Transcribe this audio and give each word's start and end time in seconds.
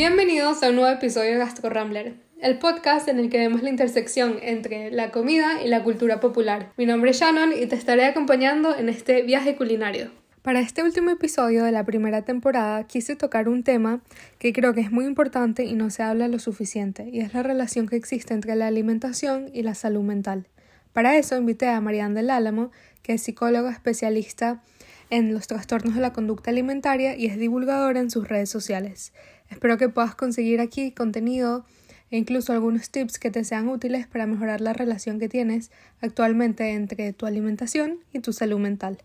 Bienvenidos 0.00 0.62
a 0.62 0.70
un 0.70 0.76
nuevo 0.76 0.90
episodio 0.90 1.32
de 1.32 1.36
Gastro 1.36 1.68
Rambler, 1.68 2.14
el 2.40 2.58
podcast 2.58 3.06
en 3.08 3.18
el 3.18 3.28
que 3.28 3.36
vemos 3.36 3.62
la 3.62 3.68
intersección 3.68 4.38
entre 4.40 4.90
la 4.90 5.10
comida 5.10 5.62
y 5.62 5.68
la 5.68 5.84
cultura 5.84 6.20
popular. 6.20 6.72
Mi 6.78 6.86
nombre 6.86 7.10
es 7.10 7.20
Shannon 7.20 7.52
y 7.52 7.66
te 7.66 7.76
estaré 7.76 8.06
acompañando 8.06 8.74
en 8.74 8.88
este 8.88 9.20
viaje 9.20 9.56
culinario. 9.56 10.10
Para 10.40 10.60
este 10.60 10.82
último 10.82 11.10
episodio 11.10 11.64
de 11.64 11.72
la 11.72 11.84
primera 11.84 12.22
temporada 12.22 12.84
quise 12.84 13.14
tocar 13.14 13.46
un 13.46 13.62
tema 13.62 14.00
que 14.38 14.54
creo 14.54 14.72
que 14.72 14.80
es 14.80 14.90
muy 14.90 15.04
importante 15.04 15.64
y 15.64 15.74
no 15.74 15.90
se 15.90 16.02
habla 16.02 16.28
lo 16.28 16.38
suficiente, 16.38 17.10
y 17.12 17.20
es 17.20 17.34
la 17.34 17.42
relación 17.42 17.86
que 17.86 17.96
existe 17.96 18.32
entre 18.32 18.56
la 18.56 18.68
alimentación 18.68 19.50
y 19.52 19.64
la 19.64 19.74
salud 19.74 20.00
mental. 20.00 20.46
Para 20.94 21.18
eso 21.18 21.36
invité 21.36 21.68
a 21.68 21.78
Marianne 21.82 22.14
del 22.14 22.30
Álamo, 22.30 22.70
que 23.02 23.12
es 23.12 23.22
psicóloga 23.22 23.70
especialista 23.70 24.62
en 25.10 25.34
los 25.34 25.46
trastornos 25.46 25.94
de 25.94 26.00
la 26.00 26.12
conducta 26.12 26.50
alimentaria 26.50 27.16
y 27.16 27.26
es 27.26 27.36
divulgadora 27.36 28.00
en 28.00 28.10
sus 28.10 28.28
redes 28.28 28.48
sociales. 28.48 29.12
Espero 29.50 29.76
que 29.76 29.88
puedas 29.88 30.14
conseguir 30.14 30.60
aquí 30.60 30.92
contenido 30.92 31.64
e 32.10 32.16
incluso 32.16 32.52
algunos 32.52 32.90
tips 32.90 33.18
que 33.18 33.30
te 33.30 33.44
sean 33.44 33.68
útiles 33.68 34.06
para 34.06 34.26
mejorar 34.26 34.60
la 34.60 34.72
relación 34.72 35.18
que 35.18 35.28
tienes 35.28 35.70
actualmente 36.00 36.72
entre 36.72 37.12
tu 37.12 37.26
alimentación 37.26 37.98
y 38.12 38.20
tu 38.20 38.32
salud 38.32 38.58
mental. 38.58 38.98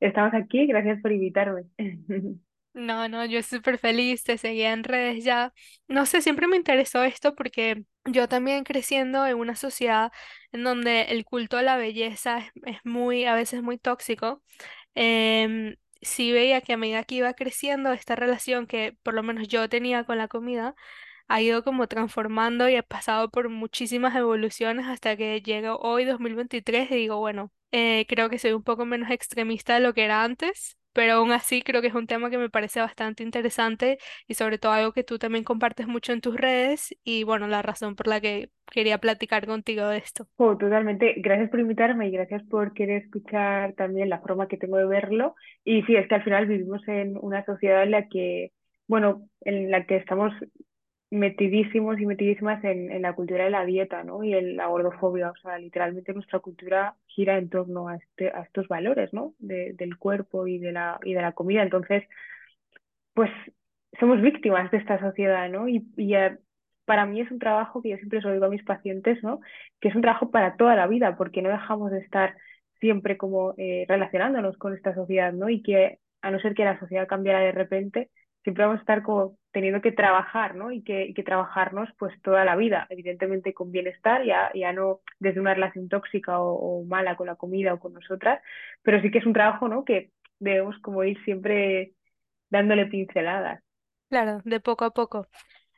Estamos 0.00 0.32
aquí, 0.34 0.66
gracias 0.66 1.00
por 1.02 1.12
invitarme. 1.12 1.64
No, 2.72 3.08
no, 3.08 3.24
yo 3.24 3.42
súper 3.42 3.78
feliz, 3.78 4.22
te 4.22 4.38
seguía 4.38 4.72
en 4.72 4.84
redes 4.84 5.24
ya. 5.24 5.52
No 5.88 6.06
sé, 6.06 6.22
siempre 6.22 6.46
me 6.46 6.56
interesó 6.56 7.02
esto 7.02 7.34
porque 7.34 7.82
yo 8.04 8.28
también 8.28 8.62
creciendo 8.62 9.26
en 9.26 9.36
una 9.36 9.56
sociedad 9.56 10.12
en 10.52 10.62
donde 10.62 11.02
el 11.02 11.24
culto 11.24 11.56
a 11.56 11.62
la 11.62 11.76
belleza 11.76 12.38
es, 12.38 12.52
es 12.66 12.76
muy, 12.84 13.24
a 13.24 13.34
veces 13.34 13.62
muy 13.62 13.76
tóxico, 13.76 14.40
em, 14.94 15.74
sí 16.02 16.32
veía 16.32 16.60
que 16.60 16.72
a 16.74 16.76
medida 16.76 17.04
que 17.04 17.16
iba 17.16 17.34
creciendo 17.34 17.92
esta 17.92 18.16
relación 18.16 18.66
que 18.66 18.96
por 19.02 19.14
lo 19.14 19.22
menos 19.22 19.48
yo 19.48 19.68
tenía 19.68 20.04
con 20.04 20.18
la 20.18 20.28
comida, 20.28 20.74
ha 21.28 21.42
ido 21.42 21.64
como 21.64 21.88
transformando 21.88 22.68
y 22.68 22.76
ha 22.76 22.84
pasado 22.84 23.30
por 23.30 23.48
muchísimas 23.50 24.16
evoluciones 24.16 24.86
hasta 24.88 25.16
que 25.16 25.42
llega 25.42 25.76
hoy 25.76 26.04
2023 26.06 26.90
y 26.92 26.96
digo, 26.96 27.18
bueno, 27.18 27.52
eh, 27.72 28.06
creo 28.08 28.30
que 28.30 28.38
soy 28.40 28.52
un 28.52 28.64
poco 28.64 28.86
menos 28.86 29.10
extremista 29.10 29.74
de 29.74 29.80
lo 29.80 29.94
que 29.94 30.04
era 30.04 30.24
antes, 30.24 30.78
pero 31.00 31.14
aún 31.14 31.32
así 31.32 31.62
creo 31.62 31.80
que 31.80 31.86
es 31.86 31.94
un 31.94 32.06
tema 32.06 32.28
que 32.28 32.36
me 32.36 32.50
parece 32.50 32.78
bastante 32.78 33.22
interesante 33.22 33.96
y 34.28 34.34
sobre 34.34 34.58
todo 34.58 34.72
algo 34.72 34.92
que 34.92 35.02
tú 35.02 35.18
también 35.18 35.44
compartes 35.44 35.86
mucho 35.86 36.12
en 36.12 36.20
tus 36.20 36.36
redes 36.36 36.94
y 37.02 37.24
bueno, 37.24 37.48
la 37.48 37.62
razón 37.62 37.96
por 37.96 38.06
la 38.06 38.20
que 38.20 38.50
quería 38.70 38.98
platicar 38.98 39.46
contigo 39.46 39.88
de 39.88 39.96
esto. 39.96 40.26
Oh, 40.36 40.58
totalmente. 40.58 41.14
Gracias 41.16 41.48
por 41.48 41.58
invitarme 41.58 42.08
y 42.08 42.10
gracias 42.10 42.42
por 42.50 42.74
querer 42.74 43.04
escuchar 43.04 43.72
también 43.76 44.10
la 44.10 44.20
forma 44.20 44.46
que 44.46 44.58
tengo 44.58 44.76
de 44.76 44.84
verlo. 44.84 45.36
Y 45.64 45.84
sí, 45.84 45.96
es 45.96 46.06
que 46.06 46.16
al 46.16 46.22
final 46.22 46.46
vivimos 46.46 46.86
en 46.86 47.16
una 47.16 47.46
sociedad 47.46 47.82
en 47.82 47.92
la 47.92 48.06
que, 48.06 48.52
bueno, 48.86 49.26
en 49.40 49.70
la 49.70 49.86
que 49.86 49.96
estamos 49.96 50.34
metidísimos 51.10 51.98
y 52.00 52.06
metidísimas 52.06 52.62
en, 52.64 52.90
en, 52.90 53.02
la 53.02 53.14
cultura 53.14 53.44
de 53.44 53.50
la 53.50 53.64
dieta, 53.64 54.04
¿no? 54.04 54.22
Y 54.22 54.34
en 54.34 54.56
la 54.56 54.66
gordofobia, 54.66 55.30
o 55.30 55.36
sea, 55.36 55.58
literalmente 55.58 56.12
nuestra 56.14 56.38
cultura 56.38 56.94
gira 57.06 57.36
en 57.38 57.48
torno 57.50 57.88
a, 57.88 57.96
este, 57.96 58.28
a 58.30 58.42
estos 58.42 58.68
valores, 58.68 59.12
¿no? 59.12 59.34
De, 59.38 59.72
del 59.74 59.96
cuerpo 59.98 60.46
y 60.46 60.58
de, 60.58 60.72
la, 60.72 60.98
y 61.04 61.14
de 61.14 61.22
la 61.22 61.32
comida. 61.32 61.62
Entonces, 61.62 62.04
pues 63.14 63.30
somos 63.98 64.20
víctimas 64.22 64.70
de 64.70 64.78
esta 64.78 65.00
sociedad, 65.00 65.48
¿no? 65.50 65.68
Y, 65.68 65.84
y 65.96 66.14
para 66.84 67.06
mí 67.06 67.20
es 67.20 67.30
un 67.30 67.38
trabajo 67.38 67.82
que 67.82 67.90
yo 67.90 67.96
siempre 67.96 68.18
os 68.18 68.32
digo 68.32 68.44
a 68.44 68.48
mis 68.50 68.64
pacientes, 68.64 69.22
¿no? 69.22 69.40
Que 69.80 69.88
es 69.88 69.94
un 69.94 70.02
trabajo 70.02 70.30
para 70.30 70.56
toda 70.56 70.76
la 70.76 70.86
vida, 70.86 71.16
porque 71.16 71.42
no 71.42 71.48
dejamos 71.50 71.90
de 71.90 71.98
estar 71.98 72.36
siempre 72.80 73.16
como 73.16 73.54
eh, 73.58 73.84
relacionándonos 73.88 74.56
con 74.56 74.74
esta 74.74 74.94
sociedad, 74.94 75.32
¿no? 75.32 75.48
Y 75.48 75.62
que 75.62 75.98
a 76.22 76.30
no 76.30 76.38
ser 76.40 76.54
que 76.54 76.64
la 76.64 76.78
sociedad 76.78 77.08
cambiara 77.08 77.40
de 77.40 77.52
repente, 77.52 78.10
siempre 78.42 78.64
vamos 78.64 78.78
a 78.78 78.82
estar 78.82 79.02
como 79.02 79.36
teniendo 79.52 79.80
que 79.80 79.92
trabajar, 79.92 80.54
¿no? 80.54 80.70
Y 80.70 80.82
que, 80.82 81.06
y 81.06 81.14
que 81.14 81.22
trabajarnos 81.22 81.88
pues 81.98 82.20
toda 82.22 82.44
la 82.44 82.56
vida, 82.56 82.86
evidentemente 82.90 83.52
con 83.54 83.72
bienestar, 83.72 84.24
ya, 84.24 84.50
ya 84.54 84.72
no 84.72 85.00
desde 85.18 85.40
una 85.40 85.54
relación 85.54 85.88
tóxica 85.88 86.40
o, 86.40 86.54
o, 86.54 86.84
mala 86.84 87.16
con 87.16 87.26
la 87.26 87.36
comida 87.36 87.74
o 87.74 87.80
con 87.80 87.92
nosotras, 87.92 88.40
pero 88.82 89.00
sí 89.02 89.10
que 89.10 89.18
es 89.18 89.26
un 89.26 89.32
trabajo, 89.32 89.68
¿no? 89.68 89.84
Que 89.84 90.10
debemos 90.38 90.78
como 90.78 91.04
ir 91.04 91.22
siempre 91.24 91.92
dándole 92.48 92.86
pinceladas. 92.86 93.62
Claro, 94.08 94.40
de 94.44 94.60
poco 94.60 94.84
a 94.84 94.90
poco. 94.90 95.26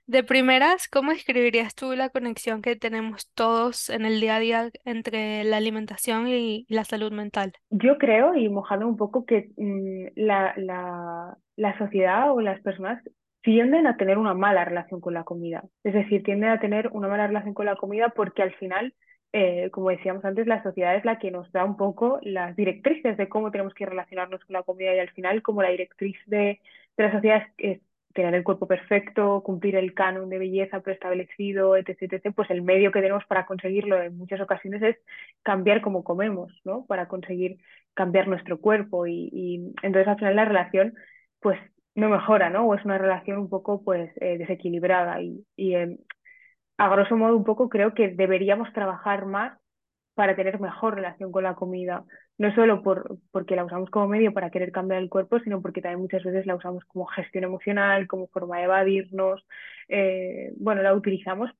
De 0.06 0.24
primeras, 0.24 0.88
¿cómo 0.88 1.12
escribirías 1.12 1.74
tú 1.74 1.92
la 1.92 2.10
conexión 2.10 2.60
que 2.60 2.76
tenemos 2.76 3.30
todos 3.34 3.88
en 3.88 4.04
el 4.04 4.20
día 4.20 4.36
a 4.36 4.40
día 4.40 4.70
entre 4.84 5.44
la 5.44 5.58
alimentación 5.58 6.28
y 6.28 6.66
la 6.68 6.84
salud 6.84 7.12
mental? 7.12 7.52
Yo 7.70 7.98
creo, 7.98 8.34
y 8.34 8.48
mojando 8.48 8.88
un 8.88 8.96
poco, 8.96 9.24
que 9.24 9.50
mmm, 9.56 10.08
la, 10.16 10.54
la, 10.56 11.38
la 11.56 11.78
sociedad 11.78 12.32
o 12.32 12.40
las 12.40 12.60
personas 12.62 13.02
tienden 13.42 13.86
a 13.86 13.96
tener 13.96 14.18
una 14.18 14.34
mala 14.34 14.64
relación 14.64 15.00
con 15.00 15.14
la 15.14 15.24
comida. 15.24 15.64
Es 15.84 15.94
decir, 15.94 16.22
tienden 16.22 16.50
a 16.50 16.60
tener 16.60 16.88
una 16.92 17.08
mala 17.08 17.26
relación 17.26 17.54
con 17.54 17.66
la 17.66 17.76
comida 17.76 18.10
porque 18.10 18.42
al 18.42 18.54
final, 18.54 18.94
eh, 19.32 19.70
como 19.70 19.90
decíamos 19.90 20.24
antes, 20.24 20.46
la 20.46 20.62
sociedad 20.62 20.96
es 20.96 21.04
la 21.04 21.18
que 21.18 21.30
nos 21.30 21.50
da 21.52 21.64
un 21.64 21.76
poco 21.76 22.20
las 22.22 22.56
directrices 22.56 23.16
de 23.16 23.28
cómo 23.28 23.50
tenemos 23.50 23.74
que 23.74 23.86
relacionarnos 23.86 24.44
con 24.44 24.54
la 24.54 24.62
comida 24.62 24.94
y 24.94 24.98
al 25.00 25.10
final, 25.10 25.42
como 25.42 25.62
la 25.62 25.70
directriz 25.70 26.16
de, 26.26 26.60
de 26.96 27.04
la 27.04 27.12
sociedad 27.12 27.42
es, 27.58 27.76
es 27.76 27.80
tener 28.14 28.34
el 28.34 28.44
cuerpo 28.44 28.66
perfecto, 28.66 29.42
cumplir 29.42 29.76
el 29.76 29.94
canon 29.94 30.28
de 30.28 30.38
belleza 30.38 30.80
preestablecido, 30.80 31.76
etc., 31.76 32.02
etc., 32.02 32.32
pues 32.34 32.50
el 32.50 32.62
medio 32.62 32.92
que 32.92 33.00
tenemos 33.00 33.24
para 33.24 33.46
conseguirlo 33.46 34.00
en 34.02 34.16
muchas 34.16 34.40
ocasiones 34.40 34.82
es 34.82 34.96
cambiar 35.42 35.80
cómo 35.80 36.04
comemos, 36.04 36.52
¿no? 36.64 36.84
Para 36.86 37.08
conseguir 37.08 37.58
cambiar 37.94 38.28
nuestro 38.28 38.60
cuerpo 38.60 39.06
y, 39.06 39.30
y 39.32 39.72
entonces 39.82 40.08
al 40.08 40.18
final 40.18 40.36
la 40.36 40.44
relación 40.44 40.94
pues 41.40 41.58
no 41.94 42.08
mejora, 42.08 42.50
¿no? 42.50 42.66
O 42.66 42.74
es 42.74 42.84
una 42.84 42.98
relación 42.98 43.38
un 43.38 43.48
poco 43.48 43.82
pues 43.84 44.10
eh, 44.20 44.38
desequilibrada 44.38 45.20
y, 45.22 45.44
y 45.56 45.74
eh, 45.74 45.98
a 46.78 46.88
grosso 46.88 47.16
modo 47.16 47.36
un 47.36 47.44
poco 47.44 47.68
creo 47.68 47.94
que 47.94 48.08
deberíamos 48.08 48.72
trabajar 48.72 49.26
más 49.26 49.58
para 50.14 50.36
tener 50.36 50.60
mejor 50.60 50.94
relación 50.96 51.32
con 51.32 51.44
la 51.44 51.54
comida, 51.54 52.04
no 52.38 52.54
solo 52.54 52.82
por, 52.82 53.18
porque 53.30 53.56
la 53.56 53.64
usamos 53.64 53.90
como 53.90 54.08
medio 54.08 54.32
para 54.32 54.50
querer 54.50 54.72
cambiar 54.72 55.00
el 55.02 55.08
cuerpo, 55.08 55.38
sino 55.40 55.62
porque 55.62 55.80
también 55.80 56.00
muchas 56.00 56.22
veces 56.24 56.46
la 56.46 56.54
usamos 56.56 56.84
como 56.86 57.06
gestión 57.06 57.44
emocional, 57.44 58.06
como 58.06 58.28
forma 58.28 58.58
de 58.58 58.64
evadirnos, 58.64 59.44
eh, 59.88 60.52
bueno, 60.58 60.82
la 60.82 60.94
utilizamos 60.94 61.50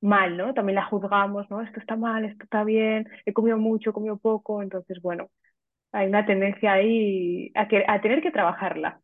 mal, 0.00 0.36
¿no? 0.36 0.54
También 0.54 0.76
la 0.76 0.86
juzgamos, 0.86 1.48
¿no? 1.50 1.62
Esto 1.62 1.80
está 1.80 1.96
mal, 1.96 2.24
esto 2.24 2.44
está 2.44 2.64
bien, 2.64 3.08
he 3.26 3.32
comido 3.32 3.58
mucho, 3.58 3.90
he 3.90 3.92
comido 3.92 4.18
poco, 4.18 4.62
entonces, 4.62 5.00
bueno, 5.02 5.30
hay 5.92 6.08
una 6.08 6.26
tendencia 6.26 6.72
ahí 6.74 7.52
a, 7.54 7.68
que, 7.68 7.84
a 7.88 8.00
tener 8.00 8.22
que 8.22 8.30
trabajarla. 8.32 9.00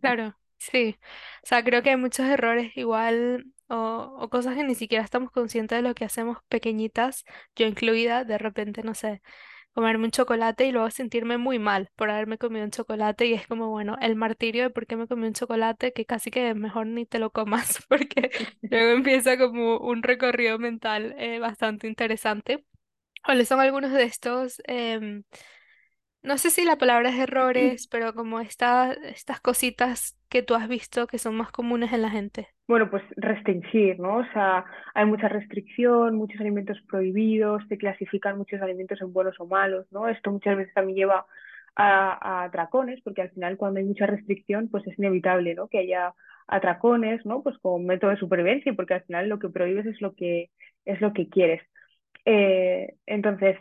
Claro, 0.00 0.36
sí. 0.58 0.96
O 1.42 1.46
sea, 1.46 1.64
creo 1.64 1.82
que 1.82 1.90
hay 1.90 1.96
muchos 1.96 2.26
errores 2.26 2.76
igual 2.76 3.46
o, 3.68 4.28
cosas 4.30 4.54
que 4.54 4.64
ni 4.64 4.74
siquiera 4.74 5.04
estamos 5.04 5.30
conscientes 5.30 5.78
de 5.78 5.82
lo 5.82 5.94
que 5.94 6.04
hacemos 6.04 6.38
pequeñitas, 6.48 7.24
yo 7.56 7.66
incluida, 7.66 8.24
de 8.24 8.38
repente, 8.38 8.82
no 8.82 8.94
sé, 8.94 9.22
comerme 9.74 10.06
un 10.06 10.10
chocolate 10.12 10.66
y 10.66 10.72
luego 10.72 10.90
sentirme 10.90 11.38
muy 11.38 11.58
mal 11.58 11.90
por 11.96 12.10
haberme 12.10 12.38
comido 12.38 12.64
un 12.64 12.70
chocolate 12.70 13.26
y 13.26 13.34
es 13.34 13.46
como, 13.46 13.70
bueno, 13.70 13.96
el 14.00 14.16
martirio 14.16 14.64
de 14.64 14.70
por 14.70 14.86
qué 14.86 14.96
me 14.96 15.08
comí 15.08 15.26
un 15.26 15.34
chocolate 15.34 15.92
que 15.92 16.06
casi 16.06 16.30
que 16.30 16.54
mejor 16.54 16.86
ni 16.86 17.06
te 17.06 17.18
lo 17.18 17.30
comas 17.30 17.84
porque 17.88 18.30
luego 18.70 18.92
empieza 18.92 19.38
como 19.38 19.78
un 19.78 20.02
recorrido 20.02 20.58
mental 20.58 21.14
eh, 21.18 21.38
bastante 21.40 21.88
interesante. 21.88 22.64
¿Cuáles 23.24 23.48
son 23.48 23.60
algunos 23.60 23.92
de 23.92 24.04
estos? 24.04 24.60
em, 24.66 25.24
no 26.24 26.38
sé 26.38 26.50
si 26.50 26.64
la 26.64 26.78
palabra 26.78 27.10
es 27.10 27.18
errores, 27.20 27.86
pero 27.88 28.14
como 28.14 28.40
esta- 28.40 28.92
estas 28.94 29.40
cositas 29.40 30.18
que 30.28 30.42
tú 30.42 30.54
has 30.54 30.68
visto 30.68 31.06
que 31.06 31.18
son 31.18 31.36
más 31.36 31.52
comunes 31.52 31.92
en 31.92 32.02
la 32.02 32.10
gente. 32.10 32.48
Bueno, 32.66 32.90
pues 32.90 33.02
restringir, 33.16 34.00
¿no? 34.00 34.18
O 34.18 34.24
sea, 34.32 34.64
hay 34.94 35.04
mucha 35.04 35.28
restricción, 35.28 36.14
muchos 36.16 36.40
alimentos 36.40 36.78
prohibidos, 36.88 37.62
se 37.68 37.76
clasifican 37.76 38.38
muchos 38.38 38.60
alimentos 38.62 39.00
en 39.02 39.12
buenos 39.12 39.38
o 39.38 39.46
malos, 39.46 39.86
¿no? 39.92 40.08
Esto 40.08 40.30
muchas 40.30 40.56
veces 40.56 40.72
también 40.72 40.96
lleva 40.96 41.26
a, 41.76 42.40
a 42.42 42.44
atracones, 42.44 43.02
porque 43.02 43.20
al 43.22 43.30
final 43.30 43.58
cuando 43.58 43.80
hay 43.80 43.84
mucha 43.86 44.06
restricción, 44.06 44.68
pues 44.70 44.86
es 44.86 44.98
inevitable, 44.98 45.54
¿no? 45.54 45.68
Que 45.68 45.80
haya 45.80 46.14
atracones, 46.46 47.24
¿no? 47.26 47.42
Pues 47.42 47.58
como 47.58 47.78
método 47.80 48.10
de 48.12 48.16
supervivencia, 48.16 48.72
porque 48.74 48.94
al 48.94 49.04
final 49.04 49.28
lo 49.28 49.38
que 49.38 49.50
prohíbes 49.50 49.84
es 49.86 50.00
lo 50.00 50.14
que, 50.14 50.50
es 50.86 51.00
lo 51.02 51.12
que 51.12 51.28
quieres. 51.28 51.60
Eh, 52.24 52.94
entonces, 53.06 53.58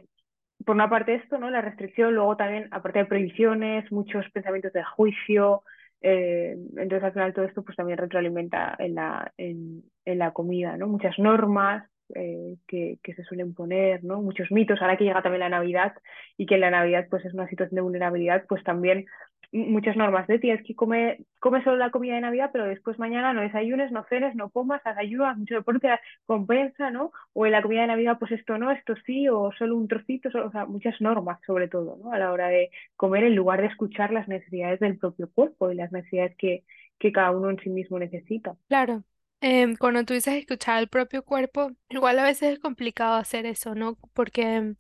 por 0.66 0.76
una 0.76 0.90
parte 0.90 1.16
esto, 1.16 1.38
¿no? 1.38 1.50
La 1.50 1.62
restricción, 1.62 2.14
luego 2.16 2.38
también, 2.38 2.68
aparte 2.72 3.00
de 3.00 3.06
prohibiciones, 3.06 3.92
muchos 3.92 4.30
pensamientos 4.32 4.74
de 4.74 4.84
juicio, 4.84 5.64
eh, 6.02 6.58
entonces 6.78 7.04
al 7.04 7.14
final 7.14 7.34
todo 7.34 7.46
esto 7.46 7.64
pues 7.64 7.78
también 7.78 7.98
retroalimenta 7.98 8.76
en 8.78 8.96
la, 8.96 9.32
en, 9.38 9.84
en 10.06 10.20
la 10.20 10.32
comida, 10.32 10.76
¿no? 10.78 10.88
Muchas 10.88 11.18
normas 11.18 11.90
eh, 12.16 12.58
que, 12.68 13.00
que 13.02 13.14
se 13.16 13.24
suelen 13.24 13.54
poner, 13.54 14.04
¿no? 14.04 14.22
Muchos 14.22 14.52
mitos, 14.52 14.82
ahora 14.82 14.98
que 14.98 15.06
llega 15.06 15.22
también 15.22 15.40
la 15.40 15.50
Navidad 15.50 15.94
y 16.38 16.46
que 16.46 16.58
la 16.58 16.70
Navidad 16.70 17.08
pues 17.10 17.26
es 17.26 17.34
una 17.34 17.48
situación 17.48 17.76
de 17.76 17.82
vulnerabilidad, 17.82 18.46
pues 18.48 18.64
también 18.64 19.06
muchas 19.54 19.96
normas 19.96 20.28
de 20.28 20.40
tienes 20.40 20.66
que 20.66 20.76
comer, 20.76 21.20
come 21.40 21.64
solo 21.64 21.78
la 21.78 21.92
comida 21.92 22.16
de 22.16 22.22
Navidad, 22.22 22.50
pero 22.52 22.66
después 22.66 23.00
mañana 23.00 23.34
no 23.34 23.42
desayunes, 23.42 23.92
no 23.92 24.04
cenes, 24.10 24.36
no 24.36 24.50
comas, 24.50 24.82
haz 24.86 24.98
ayuno, 24.98 25.28
haz 25.28 25.38
mucho 25.38 25.56
deporte, 25.56 25.88
compensa, 26.26 26.90
¿no? 26.92 27.12
O 27.34 27.46
en 27.46 27.52
la 27.52 27.62
comida 27.62 27.82
de 27.82 27.88
Navidad, 27.88 28.18
pues 28.20 28.32
esto 28.32 28.58
no, 28.58 28.72
esto 28.72 28.96
sí, 29.06 29.30
o 29.30 29.52
solo 29.58 29.78
un 29.78 29.88
trocito, 29.88 30.30
o 30.30 30.52
sea, 30.52 30.66
muchas 30.66 31.00
normas 31.02 31.40
sobre 31.46 31.68
todo, 31.68 31.98
¿no? 32.04 32.12
A 32.12 32.20
la 32.20 32.32
hora 32.32 32.48
de 32.48 32.72
comer 32.96 33.24
en 33.26 33.36
lugar 33.36 33.62
de 33.62 33.68
escuchar 33.68 34.12
las 34.12 34.28
necesidades 34.28 34.80
del 34.80 34.98
propio 34.98 35.30
cuerpo 35.32 35.72
y 35.72 35.76
las 35.76 35.92
necesidades 35.92 36.36
que, 36.38 36.64
que 37.00 37.12
cada 37.12 37.32
uno 37.32 37.50
en 37.50 37.60
sí 37.60 37.70
mismo 37.70 38.00
necesita. 38.00 38.56
Claro. 38.68 39.04
Em, 39.42 39.76
cuando 39.76 40.06
tú 40.06 40.14
dices 40.14 40.36
escuchar 40.36 40.80
el 40.80 40.88
propio 40.88 41.24
cuerpo, 41.24 41.72
igual 41.90 42.18
a 42.18 42.24
veces 42.24 42.54
es 42.54 42.60
complicado 42.60 43.16
hacer 43.16 43.46
eso, 43.46 43.76
¿no? 43.76 43.98
Porque 44.14 44.76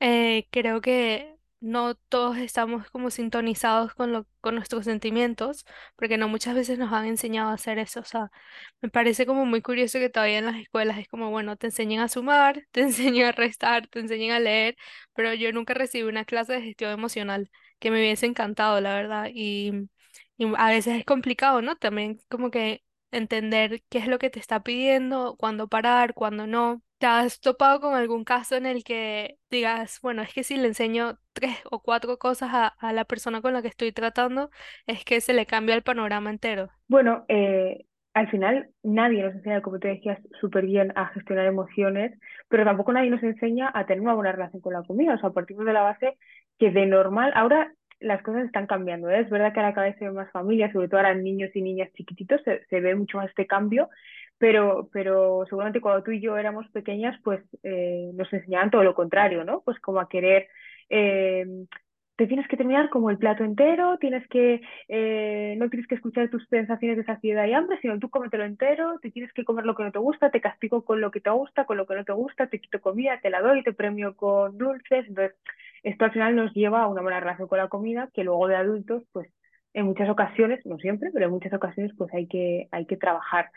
eh, 0.00 0.48
creo 0.50 0.80
que 0.82 1.34
no 1.62 1.94
todos 1.96 2.38
estamos 2.38 2.90
como 2.90 3.10
sintonizados 3.10 3.94
con 3.94 4.12
lo, 4.12 4.26
con 4.40 4.54
nuestros 4.56 4.84
sentimientos, 4.84 5.64
porque 5.96 6.18
no 6.18 6.28
muchas 6.28 6.54
veces 6.54 6.78
nos 6.78 6.92
han 6.92 7.06
enseñado 7.06 7.50
a 7.50 7.54
hacer 7.54 7.78
eso. 7.78 8.00
O 8.00 8.04
sea, 8.04 8.30
me 8.80 8.88
parece 8.90 9.26
como 9.26 9.46
muy 9.46 9.62
curioso 9.62 9.98
que 9.98 10.08
todavía 10.10 10.38
en 10.38 10.46
las 10.46 10.56
escuelas 10.56 10.98
es 10.98 11.08
como, 11.08 11.30
bueno, 11.30 11.56
te 11.56 11.68
enseñan 11.68 12.02
a 12.02 12.08
sumar, 12.08 12.66
te 12.72 12.82
enseñan 12.82 13.28
a 13.28 13.32
restar, 13.32 13.86
te 13.88 14.00
enseñan 14.00 14.32
a 14.36 14.40
leer, 14.40 14.76
pero 15.14 15.34
yo 15.34 15.52
nunca 15.52 15.74
recibí 15.74 16.04
una 16.08 16.24
clase 16.24 16.54
de 16.54 16.62
gestión 16.62 16.90
emocional 16.92 17.50
que 17.78 17.90
me 17.90 17.98
hubiese 18.00 18.26
encantado, 18.26 18.80
la 18.80 18.94
verdad. 18.94 19.30
Y, 19.32 19.72
y 20.36 20.46
a 20.56 20.68
veces 20.70 20.98
es 20.98 21.04
complicado, 21.04 21.62
¿no? 21.62 21.76
También 21.76 22.20
como 22.28 22.50
que 22.50 22.82
entender 23.10 23.82
qué 23.88 23.98
es 23.98 24.06
lo 24.08 24.18
que 24.18 24.30
te 24.30 24.40
está 24.40 24.62
pidiendo, 24.62 25.36
cuándo 25.38 25.68
parar, 25.68 26.14
cuándo 26.14 26.46
no. 26.46 26.82
¿Te 27.02 27.08
has 27.08 27.40
topado 27.40 27.80
con 27.80 27.94
algún 27.94 28.22
caso 28.22 28.54
en 28.54 28.64
el 28.64 28.84
que 28.84 29.36
digas, 29.50 29.98
bueno, 30.04 30.22
es 30.22 30.32
que 30.32 30.44
si 30.44 30.56
le 30.56 30.68
enseño 30.68 31.18
tres 31.32 31.56
o 31.68 31.82
cuatro 31.82 32.16
cosas 32.16 32.50
a, 32.52 32.68
a 32.68 32.92
la 32.92 33.04
persona 33.04 33.42
con 33.42 33.52
la 33.52 33.60
que 33.60 33.66
estoy 33.66 33.90
tratando, 33.90 34.50
es 34.86 35.04
que 35.04 35.20
se 35.20 35.32
le 35.32 35.44
cambia 35.44 35.74
el 35.74 35.82
panorama 35.82 36.30
entero? 36.30 36.68
Bueno, 36.86 37.24
eh, 37.26 37.86
al 38.14 38.30
final 38.30 38.68
nadie 38.84 39.24
nos 39.24 39.34
enseña, 39.34 39.62
como 39.62 39.80
te 39.80 39.88
decías, 39.88 40.20
súper 40.40 40.64
bien 40.64 40.92
a 40.94 41.06
gestionar 41.08 41.46
emociones, 41.46 42.16
pero 42.48 42.64
tampoco 42.64 42.92
nadie 42.92 43.10
nos 43.10 43.24
enseña 43.24 43.72
a 43.74 43.84
tener 43.84 44.00
una 44.00 44.14
buena 44.14 44.30
relación 44.30 44.62
con 44.62 44.74
la 44.74 44.84
comida. 44.84 45.14
O 45.14 45.18
sea, 45.18 45.30
partimos 45.30 45.66
de 45.66 45.72
la 45.72 45.82
base 45.82 46.16
que 46.56 46.70
de 46.70 46.86
normal, 46.86 47.32
ahora 47.34 47.72
las 47.98 48.22
cosas 48.22 48.44
están 48.44 48.68
cambiando. 48.68 49.10
¿eh? 49.10 49.22
Es 49.22 49.28
verdad 49.28 49.52
que 49.52 49.58
ahora 49.58 49.74
cada 49.74 49.88
vez 49.88 49.96
se 49.98 50.04
ven 50.04 50.14
más 50.14 50.30
familias, 50.30 50.72
sobre 50.72 50.86
todo 50.86 50.98
ahora 50.98 51.14
niños 51.14 51.50
y 51.54 51.62
niñas 51.62 51.90
chiquititos, 51.94 52.40
se, 52.44 52.64
se 52.66 52.80
ve 52.80 52.94
mucho 52.94 53.18
más 53.18 53.28
este 53.28 53.48
cambio, 53.48 53.88
pero, 54.42 54.88
pero 54.92 55.44
seguramente 55.48 55.80
cuando 55.80 56.02
tú 56.02 56.10
y 56.10 56.20
yo 56.20 56.36
éramos 56.36 56.68
pequeñas, 56.72 57.16
pues 57.22 57.40
eh, 57.62 58.10
nos 58.14 58.32
enseñaban 58.32 58.72
todo 58.72 58.82
lo 58.82 58.92
contrario, 58.92 59.44
¿no? 59.44 59.60
Pues 59.60 59.78
como 59.78 60.00
a 60.00 60.08
querer, 60.08 60.48
eh, 60.90 61.46
te 62.16 62.26
tienes 62.26 62.48
que 62.48 62.56
terminar 62.56 62.90
como 62.90 63.10
el 63.10 63.18
plato 63.18 63.44
entero, 63.44 63.98
tienes 64.00 64.26
que, 64.26 64.60
eh, 64.88 65.54
no 65.58 65.70
tienes 65.70 65.86
que 65.86 65.94
escuchar 65.94 66.28
tus 66.28 66.44
sensaciones 66.48 66.96
de 66.96 67.04
saciedad 67.04 67.46
y 67.46 67.52
hambre, 67.52 67.78
sino 67.80 68.00
tú 68.00 68.10
cómetelo 68.10 68.44
entero, 68.44 68.98
te 69.00 69.12
tienes 69.12 69.32
que 69.32 69.44
comer 69.44 69.64
lo 69.64 69.76
que 69.76 69.84
no 69.84 69.92
te 69.92 70.00
gusta, 70.00 70.32
te 70.32 70.40
castigo 70.40 70.84
con 70.84 71.00
lo 71.00 71.12
que 71.12 71.20
te 71.20 71.30
gusta, 71.30 71.64
con 71.64 71.76
lo 71.76 71.86
que 71.86 71.94
no 71.94 72.04
te 72.04 72.12
gusta, 72.12 72.48
te 72.48 72.60
quito 72.60 72.80
comida, 72.80 73.20
te 73.22 73.30
la 73.30 73.42
doy, 73.42 73.62
te 73.62 73.72
premio 73.72 74.16
con 74.16 74.58
dulces, 74.58 75.06
entonces 75.06 75.36
esto 75.84 76.04
al 76.04 76.12
final 76.12 76.34
nos 76.34 76.52
lleva 76.52 76.82
a 76.82 76.88
una 76.88 77.02
buena 77.02 77.20
relación 77.20 77.46
con 77.46 77.58
la 77.58 77.68
comida 77.68 78.10
que 78.12 78.24
luego 78.24 78.48
de 78.48 78.56
adultos, 78.56 79.04
pues 79.12 79.28
en 79.74 79.86
muchas 79.86 80.08
ocasiones, 80.10 80.64
no 80.66 80.78
siempre, 80.78 81.10
pero 81.12 81.26
en 81.26 81.32
muchas 81.32 81.52
ocasiones 81.52 81.92
pues 81.96 82.12
hay 82.12 82.26
que, 82.26 82.68
hay 82.72 82.86
que 82.86 82.96
trabajar. 82.96 83.50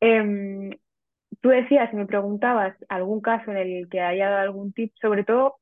Em, 0.00 0.70
tú 1.40 1.48
decías, 1.50 1.92
me 1.94 2.06
preguntabas 2.06 2.76
algún 2.88 3.20
caso 3.20 3.50
en 3.50 3.56
el 3.58 3.88
que 3.88 4.00
haya 4.00 4.30
dado 4.30 4.42
algún 4.42 4.72
tip, 4.72 4.92
sobre 5.00 5.24
todo 5.24 5.56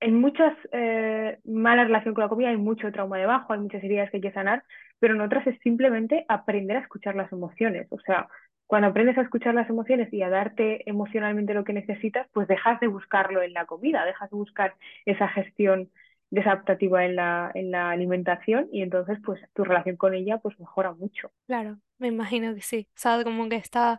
en 0.00 0.20
muchas 0.20 0.54
eh, 0.72 1.38
malas 1.44 1.86
relaciones 1.86 2.14
con 2.14 2.24
la 2.24 2.28
comida 2.28 2.50
hay 2.50 2.56
mucho 2.56 2.92
trauma 2.92 3.18
debajo, 3.18 3.52
hay 3.52 3.60
muchas 3.60 3.82
heridas 3.82 4.10
que 4.10 4.18
hay 4.18 4.22
que 4.22 4.32
sanar, 4.32 4.62
pero 4.98 5.14
en 5.14 5.22
otras 5.22 5.46
es 5.46 5.58
simplemente 5.60 6.26
aprender 6.28 6.76
a 6.76 6.80
escuchar 6.80 7.16
las 7.16 7.32
emociones. 7.32 7.86
O 7.90 7.98
sea, 8.00 8.28
cuando 8.66 8.88
aprendes 8.88 9.16
a 9.16 9.22
escuchar 9.22 9.54
las 9.54 9.68
emociones 9.70 10.12
y 10.12 10.22
a 10.22 10.28
darte 10.28 10.88
emocionalmente 10.88 11.54
lo 11.54 11.64
que 11.64 11.72
necesitas, 11.72 12.28
pues 12.32 12.48
dejas 12.48 12.80
de 12.80 12.88
buscarlo 12.88 13.42
en 13.42 13.54
la 13.54 13.66
comida, 13.66 14.04
dejas 14.04 14.30
de 14.30 14.36
buscar 14.36 14.74
esa 15.06 15.28
gestión 15.28 15.90
desadaptativa 16.30 17.04
en 17.04 17.16
la, 17.16 17.50
en 17.54 17.70
la 17.70 17.90
alimentación 17.90 18.68
y 18.72 18.82
entonces 18.82 19.18
pues 19.24 19.40
tu 19.54 19.64
relación 19.64 19.96
con 19.96 20.14
ella 20.14 20.38
pues 20.38 20.58
mejora 20.58 20.92
mucho. 20.92 21.30
Claro, 21.46 21.78
me 22.04 22.08
imagino 22.08 22.54
que 22.54 22.60
sí. 22.60 22.88
O 22.90 22.98
sea, 22.98 23.24
como 23.24 23.48
que 23.48 23.56
esta 23.56 23.98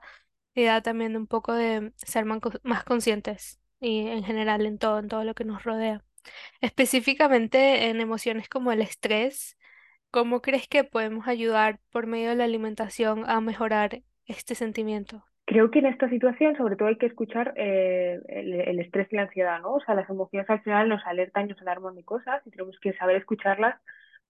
idea 0.53 0.81
también 0.81 1.13
de 1.13 1.17
un 1.17 1.27
poco 1.27 1.53
de 1.53 1.91
ser 1.97 2.25
más, 2.25 2.83
conscientes 2.83 3.59
y 3.79 4.07
en 4.07 4.23
general 4.23 4.65
en 4.65 4.77
todo, 4.77 4.99
en 4.99 5.07
todo 5.07 5.23
lo 5.23 5.33
que 5.33 5.43
nos 5.43 5.63
rodea. 5.63 6.03
Específicamente 6.61 7.89
en 7.89 7.99
emociones 8.01 8.47
como 8.47 8.71
el 8.71 8.81
estrés, 8.81 9.57
¿cómo 10.11 10.41
crees 10.41 10.67
que 10.67 10.83
podemos 10.83 11.27
ayudar 11.27 11.79
por 11.91 12.05
medio 12.05 12.29
de 12.29 12.35
la 12.35 12.43
alimentación 12.43 13.27
a 13.27 13.41
mejorar 13.41 14.01
este 14.27 14.53
sentimiento? 14.53 15.23
Creo 15.45 15.71
que 15.71 15.79
en 15.79 15.87
esta 15.87 16.07
situación 16.09 16.55
sobre 16.57 16.75
todo 16.75 16.89
hay 16.89 16.97
que 16.97 17.05
escuchar 17.07 17.53
eh, 17.55 18.19
el, 18.27 18.53
el, 18.53 18.79
estrés 18.79 19.07
y 19.11 19.15
la 19.15 19.23
ansiedad, 19.23 19.61
¿no? 19.61 19.75
O 19.75 19.79
sea, 19.81 19.95
las 19.95 20.09
emociones 20.09 20.49
al 20.49 20.61
final 20.61 20.89
nos 20.89 21.05
alertan 21.05 21.47
nos 21.47 21.61
alarman 21.61 21.95
de 21.95 22.03
cosas 22.03 22.41
y 22.45 22.51
tenemos 22.51 22.79
que 22.79 22.93
saber 22.93 23.17
escucharlas 23.17 23.79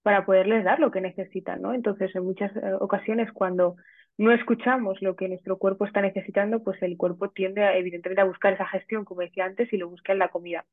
para 0.06 0.24
poderles 0.24 0.62
dar 0.62 0.78
lo 0.78 0.92
que 0.92 1.00
necesitan, 1.00 1.60
¿no? 1.60 1.74
Entonces, 1.74 2.14
en 2.14 2.22
muchas 2.22 2.54
eh, 2.54 2.74
ocasiones 2.78 3.32
cuando 3.32 3.74
no 4.16 4.30
escuchamos 4.30 5.02
lo 5.02 5.16
que 5.16 5.28
nuestro 5.28 5.58
cuerpo 5.58 5.84
está 5.84 6.00
necesitando, 6.00 6.62
pues 6.62 6.80
el 6.84 6.96
cuerpo 6.96 7.30
tiende 7.30 7.76
evidentemente 7.76 8.20
a 8.20 8.24
buscar 8.26 8.52
esa 8.52 8.68
gestión, 8.68 9.04
como 9.04 9.22
decía 9.22 9.46
antes, 9.46 9.72
y 9.72 9.76
lo 9.76 9.88
busca 9.88 10.12
en 10.12 10.20
la 10.20 10.28
comida. 10.28 10.64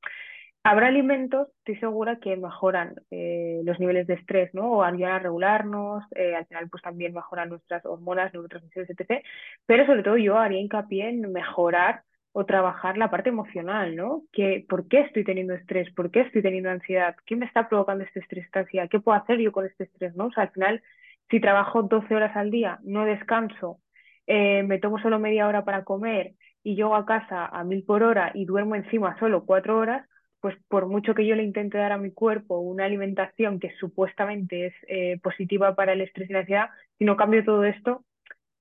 Habrá 0.61 0.85
alimentos, 0.85 1.47
estoy 1.57 1.77
segura, 1.77 2.19
que 2.19 2.37
mejoran 2.37 2.93
eh, 3.09 3.61
los 3.63 3.79
niveles 3.79 4.05
de 4.05 4.13
estrés, 4.13 4.53
¿no? 4.53 4.71
O 4.71 4.83
ayudan 4.83 5.13
a 5.13 5.19
regularnos, 5.19 6.03
eh, 6.13 6.35
al 6.35 6.45
final 6.45 6.69
pues 6.69 6.83
también 6.83 7.11
mejoran 7.11 7.49
nuestras 7.49 7.83
hormonas, 7.87 8.31
neurotransmisores, 8.33 8.91
etc. 8.91 9.23
Pero 9.65 9.87
sobre 9.87 10.03
todo 10.03 10.17
yo 10.17 10.37
haría 10.37 10.59
hincapié 10.59 11.09
en 11.09 11.31
mejorar 11.31 12.03
o 12.33 12.45
trabajar 12.45 12.97
la 12.97 13.09
parte 13.11 13.29
emocional, 13.29 13.95
¿no? 13.95 14.23
Que, 14.31 14.65
¿Por 14.67 14.87
qué 14.87 15.01
estoy 15.01 15.23
teniendo 15.23 15.53
estrés? 15.53 15.93
¿Por 15.93 16.11
qué 16.11 16.21
estoy 16.21 16.41
teniendo 16.41 16.69
ansiedad? 16.71 17.15
¿Qué 17.25 17.35
me 17.35 17.45
está 17.45 17.69
provocando 17.69 18.03
este 18.03 18.19
estrés, 18.19 18.45
esta 18.45 18.61
ansiedad? 18.61 18.89
¿Qué 18.89 18.99
puedo 18.99 19.17
hacer 19.17 19.39
yo 19.39 19.51
con 19.51 19.65
este 19.65 19.85
estrés, 19.85 20.15
no? 20.15 20.27
O 20.27 20.31
sea, 20.31 20.43
al 20.43 20.51
final, 20.51 20.81
si 21.29 21.39
trabajo 21.39 21.83
12 21.83 22.15
horas 22.15 22.35
al 22.35 22.49
día, 22.51 22.79
no 22.83 23.05
descanso, 23.05 23.79
eh, 24.27 24.63
me 24.63 24.79
tomo 24.79 24.99
solo 24.99 25.19
media 25.19 25.47
hora 25.47 25.63
para 25.63 25.83
comer 25.83 26.33
y 26.63 26.75
llego 26.75 26.95
a 26.95 27.05
casa 27.05 27.45
a 27.45 27.63
mil 27.63 27.83
por 27.83 28.03
hora 28.03 28.31
y 28.33 28.45
duermo 28.45 28.75
encima 28.75 29.17
solo 29.19 29.45
cuatro 29.45 29.77
horas, 29.77 30.07
pues 30.39 30.55
por 30.67 30.87
mucho 30.87 31.13
que 31.13 31.27
yo 31.27 31.35
le 31.35 31.43
intente 31.43 31.77
dar 31.77 31.91
a 31.91 31.97
mi 31.97 32.11
cuerpo 32.11 32.59
una 32.59 32.85
alimentación 32.85 33.59
que 33.59 33.71
supuestamente 33.79 34.67
es 34.67 34.73
eh, 34.87 35.19
positiva 35.21 35.75
para 35.75 35.93
el 35.93 36.01
estrés 36.01 36.29
y 36.29 36.33
la 36.33 36.39
ansiedad, 36.39 36.69
si 36.97 37.05
no 37.05 37.15
cambio 37.15 37.45
todo 37.45 37.63
esto, 37.63 38.03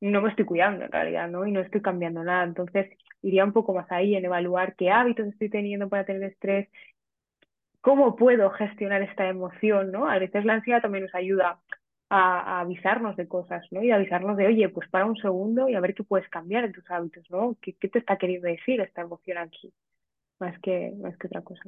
no 0.02 0.22
me 0.22 0.30
estoy 0.30 0.44
cuidando 0.44 0.84
en 0.84 0.92
realidad, 0.92 1.28
¿no? 1.30 1.46
Y 1.46 1.52
no 1.52 1.60
estoy 1.60 1.82
cambiando 1.82 2.22
nada. 2.24 2.44
Entonces, 2.44 2.90
iría 3.22 3.44
un 3.44 3.52
poco 3.52 3.74
más 3.74 3.90
ahí 3.90 4.14
en 4.16 4.24
evaluar 4.24 4.76
qué 4.76 4.90
hábitos 4.90 5.28
estoy 5.28 5.48
teniendo 5.50 5.88
para 5.88 6.04
tener 6.04 6.24
estrés, 6.24 6.68
cómo 7.80 8.16
puedo 8.16 8.50
gestionar 8.50 9.02
esta 9.02 9.28
emoción, 9.28 9.92
¿no? 9.92 10.08
A 10.08 10.18
veces 10.18 10.44
la 10.44 10.54
ansiedad 10.54 10.82
también 10.82 11.04
nos 11.04 11.14
ayuda 11.14 11.60
a, 12.10 12.60
avisarnos 12.60 13.16
de 13.16 13.28
cosas, 13.28 13.64
¿no? 13.70 13.82
Y 13.82 13.90
avisarnos 13.90 14.36
de, 14.36 14.46
oye, 14.46 14.68
pues 14.68 14.88
para 14.90 15.06
un 15.06 15.16
segundo 15.16 15.68
y 15.68 15.74
a 15.74 15.80
ver 15.80 15.94
qué 15.94 16.04
puedes 16.04 16.28
cambiar 16.28 16.64
en 16.64 16.72
tus 16.72 16.88
hábitos, 16.90 17.24
¿no? 17.30 17.56
¿Qué, 17.60 17.74
qué 17.74 17.88
te 17.88 17.98
está 17.98 18.18
queriendo 18.18 18.48
decir 18.48 18.80
esta 18.80 19.02
emoción 19.02 19.38
aquí? 19.38 19.72
más 20.42 20.58
que, 20.60 20.92
más 20.98 21.16
que 21.16 21.28
otra 21.28 21.42
cosa. 21.42 21.62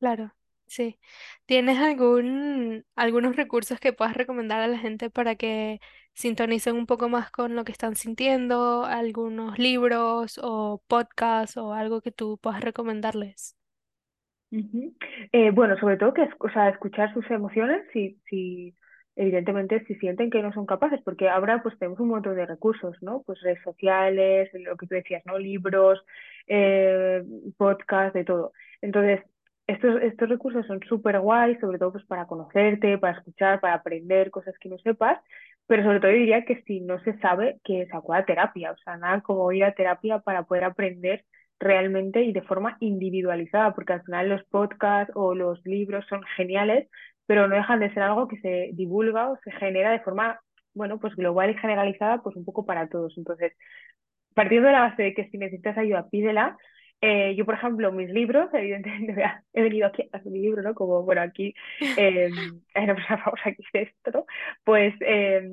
Claro, 0.00 0.34
sí. 0.66 0.98
¿Tienes 1.46 1.78
algún, 1.78 2.84
algunos 2.96 3.36
recursos 3.36 3.78
que 3.78 3.92
puedas 3.92 4.16
recomendar 4.16 4.60
a 4.60 4.66
la 4.66 4.78
gente 4.78 5.10
para 5.10 5.36
que 5.36 5.80
sintonicen 6.20 6.76
un 6.76 6.86
poco 6.86 7.08
más 7.08 7.30
con 7.30 7.56
lo 7.56 7.64
que 7.64 7.72
están 7.72 7.96
sintiendo? 7.96 8.84
¿Algunos 8.84 9.58
libros 9.58 10.40
o 10.42 10.82
podcasts 10.86 11.56
o 11.56 11.72
algo 11.74 12.00
que 12.00 12.12
tú 12.12 12.38
puedas 12.40 12.60
recomendarles? 12.62 13.56
Eh, 15.32 15.50
bueno, 15.50 15.78
sobre 15.78 15.96
todo 15.96 16.12
que 16.14 16.28
o 16.38 16.50
sea, 16.50 16.68
escuchar 16.68 17.12
sus 17.14 17.28
emociones 17.30 17.84
si, 17.92 18.20
si 18.28 18.74
evidentemente 19.16 19.84
si 19.86 19.94
sienten 19.96 20.30
que 20.30 20.42
no 20.42 20.52
son 20.52 20.66
capaces, 20.66 21.00
porque 21.04 21.28
ahora 21.28 21.62
pues 21.62 21.78
tenemos 21.78 22.00
un 22.00 22.08
montón 22.08 22.36
de 22.36 22.46
recursos, 22.46 22.96
¿no? 23.00 23.22
Pues 23.22 23.40
redes 23.42 23.62
sociales, 23.62 24.50
lo 24.54 24.76
que 24.76 24.86
tú 24.86 24.94
decías, 24.94 25.22
¿no? 25.26 25.38
Libros, 25.38 26.02
eh, 26.46 27.22
podcast, 27.56 28.14
de 28.14 28.24
todo. 28.24 28.52
Entonces, 28.80 29.20
estos, 29.66 30.02
estos 30.02 30.28
recursos 30.28 30.66
son 30.66 30.80
súper 30.88 31.20
guays, 31.20 31.60
sobre 31.60 31.78
todo 31.78 31.92
pues 31.92 32.04
para 32.06 32.26
conocerte, 32.26 32.98
para 32.98 33.18
escuchar, 33.18 33.60
para 33.60 33.74
aprender 33.74 34.30
cosas 34.30 34.54
que 34.58 34.68
no 34.68 34.78
sepas, 34.78 35.20
pero 35.70 35.84
sobre 35.84 36.00
todo 36.00 36.10
diría 36.10 36.44
que 36.44 36.62
si 36.64 36.80
no 36.80 37.00
se 37.04 37.16
sabe, 37.20 37.60
que 37.64 37.86
se 37.86 37.96
acuda 37.96 38.18
a 38.18 38.24
terapia, 38.26 38.72
o 38.72 38.76
sea, 38.78 38.96
nada 38.96 39.20
como 39.22 39.52
ir 39.52 39.62
a 39.64 39.72
terapia 39.72 40.18
para 40.18 40.42
poder 40.42 40.64
aprender 40.64 41.24
realmente 41.60 42.24
y 42.24 42.32
de 42.32 42.42
forma 42.42 42.76
individualizada, 42.80 43.72
porque 43.72 43.92
al 43.92 44.02
final 44.02 44.28
los 44.30 44.42
podcasts 44.46 45.12
o 45.14 45.32
los 45.36 45.64
libros 45.64 46.04
son 46.08 46.22
geniales, 46.36 46.88
pero 47.26 47.46
no 47.46 47.54
dejan 47.54 47.78
de 47.78 47.94
ser 47.94 48.02
algo 48.02 48.26
que 48.26 48.40
se 48.40 48.70
divulga 48.74 49.30
o 49.30 49.38
se 49.44 49.52
genera 49.52 49.92
de 49.92 50.00
forma, 50.00 50.40
bueno, 50.74 50.98
pues 50.98 51.14
global 51.14 51.50
y 51.50 51.54
generalizada, 51.58 52.20
pues 52.20 52.34
un 52.34 52.44
poco 52.44 52.66
para 52.66 52.88
todos. 52.88 53.16
Entonces, 53.16 53.52
partiendo 54.34 54.68
de 54.68 54.74
la 54.74 54.80
base 54.82 55.02
de 55.04 55.14
que 55.14 55.28
si 55.30 55.38
necesitas 55.38 55.78
ayuda, 55.78 56.08
pídela. 56.10 56.58
Eh, 57.02 57.34
yo, 57.34 57.46
por 57.46 57.54
ejemplo, 57.54 57.92
mis 57.92 58.10
libros, 58.10 58.50
evidentemente, 58.54 59.24
he 59.52 59.62
venido 59.62 59.86
aquí 59.86 60.08
a 60.12 60.18
hacer 60.18 60.30
mi 60.30 60.40
libro, 60.40 60.62
¿no? 60.62 60.74
Como, 60.74 61.02
bueno, 61.02 61.22
aquí, 61.22 61.54
eh, 61.98 62.30
hay 62.74 62.84
una 62.84 62.94
persona 62.94 63.24
famosa 63.24 63.50
hice 63.50 63.82
esto. 63.82 64.26
Pues 64.64 64.94
eh, 65.00 65.48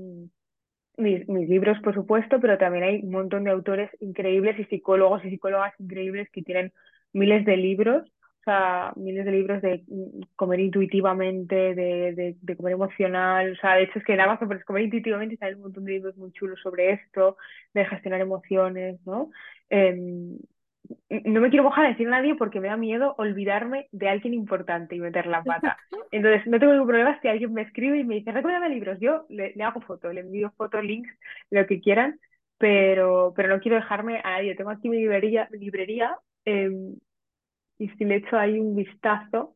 mis, 0.97 1.27
mis 1.29 1.49
libros, 1.49 1.79
por 1.83 1.93
supuesto, 1.93 2.39
pero 2.39 2.57
también 2.57 2.83
hay 2.83 2.99
un 3.03 3.11
montón 3.11 3.43
de 3.43 3.51
autores 3.51 3.89
increíbles 3.99 4.59
y 4.59 4.65
psicólogos 4.65 5.23
y 5.25 5.29
psicólogas 5.29 5.73
increíbles 5.79 6.29
que 6.31 6.41
tienen 6.41 6.73
miles 7.13 7.45
de 7.45 7.57
libros 7.57 8.11
sea, 8.47 8.93
miles 8.95 9.25
de 9.25 9.31
libros 9.31 9.61
de 9.61 9.83
mm, 9.87 10.21
comer 10.35 10.59
intuitivamente, 10.61 11.75
de, 11.75 12.35
de, 12.41 12.55
comer 12.55 12.73
emocional. 12.73 13.51
O 13.53 13.55
sea, 13.57 13.75
de 13.75 13.83
hecho 13.83 13.99
es 13.99 14.05
que 14.05 14.13
en 14.13 14.21
Amazon 14.21 14.51
es 14.53 14.63
comer 14.65 14.83
intuitivamente 14.83 15.35
y 15.35 15.37
salen 15.37 15.57
un 15.57 15.63
montón 15.63 15.83
de 15.85 15.93
libros 15.93 16.15
muy 16.17 16.31
chulos 16.31 16.59
sobre 16.61 16.93
esto, 16.93 17.37
de 17.73 17.85
gestionar 17.85 18.21
emociones, 18.21 18.99
¿no? 19.05 19.31
No 21.10 21.41
me 21.41 21.50
quiero 21.50 21.63
mojar 21.63 21.86
a 21.86 21.89
decir 21.89 22.08
a 22.08 22.12
nadie 22.12 22.36
porque 22.36 22.60
me 22.60 22.67
da 22.67 22.77
miedo 22.77 23.15
olvidarme 23.17 23.88
de 23.91 24.10
alguien 24.10 24.34
importante 24.34 24.96
y 24.96 25.00
meter 25.00 25.25
la 25.27 25.44
pata. 25.44 25.77
Entonces, 26.12 26.46
no 26.48 26.60
tengo 26.60 26.74
ningún 26.74 26.88
problema 26.88 27.20
si 27.22 27.27
alguien 27.27 27.53
me 27.53 27.63
escribe 27.63 28.00
y 28.00 28.03
me 28.03 28.15
dice, 28.15 28.32
recuérdame 28.32 28.70
libros. 28.70 28.98
Yo 29.00 29.25
le, 29.29 29.53
le 29.56 29.63
hago 29.63 29.82
fotos, 29.82 30.13
le 30.13 30.22
envío 30.22 30.51
fotos, 30.58 30.84
links, 30.84 31.10
lo 31.50 31.65
que 31.65 31.82
quieran, 31.82 32.20
pero, 32.58 33.34
pero 33.36 33.50
no 33.50 33.60
quiero 33.60 33.77
dejarme 33.77 34.20
a 34.24 34.32
nadie. 34.32 34.56
Tengo 34.56 34.70
aquí 34.70 34.89
mi 34.89 34.98
librería, 34.98 35.48
librería 35.51 36.17
em, 36.46 36.96
y 37.77 37.89
si 37.89 38.06
le 38.06 38.17
echo 38.17 38.38
ahí 38.38 38.60
un 38.60 38.75
vistazo, 38.75 39.56